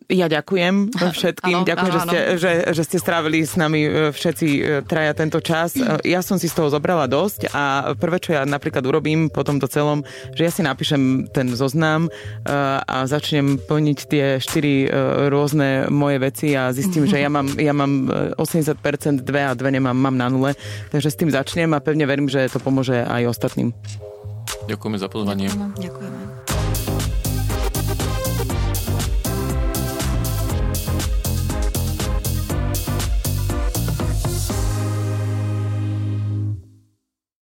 [0.07, 1.57] Ja ďakujem všetkým.
[1.63, 5.13] Ano, ďakujem, ano, že, ste, že, že ste strávili s nami e, všetci e, traja
[5.19, 5.75] tento čas.
[5.75, 9.43] E, ja som si z toho zobrala dosť a prvé, čo ja napríklad urobím po
[9.43, 12.09] tomto celom, že ja si napíšem ten zoznam
[12.47, 14.87] a začnem plniť tie štyri
[15.31, 18.07] rôzne moje veci a zistím, že ja mám, ja mám
[18.39, 20.51] 80% dve a dve nemám, mám na nule.
[20.93, 23.75] Takže s tým začnem a pevne verím, že to pomôže aj ostatným.
[24.71, 25.49] Ďakujeme za pozvanie.
[25.79, 26.56] Ďakujeme.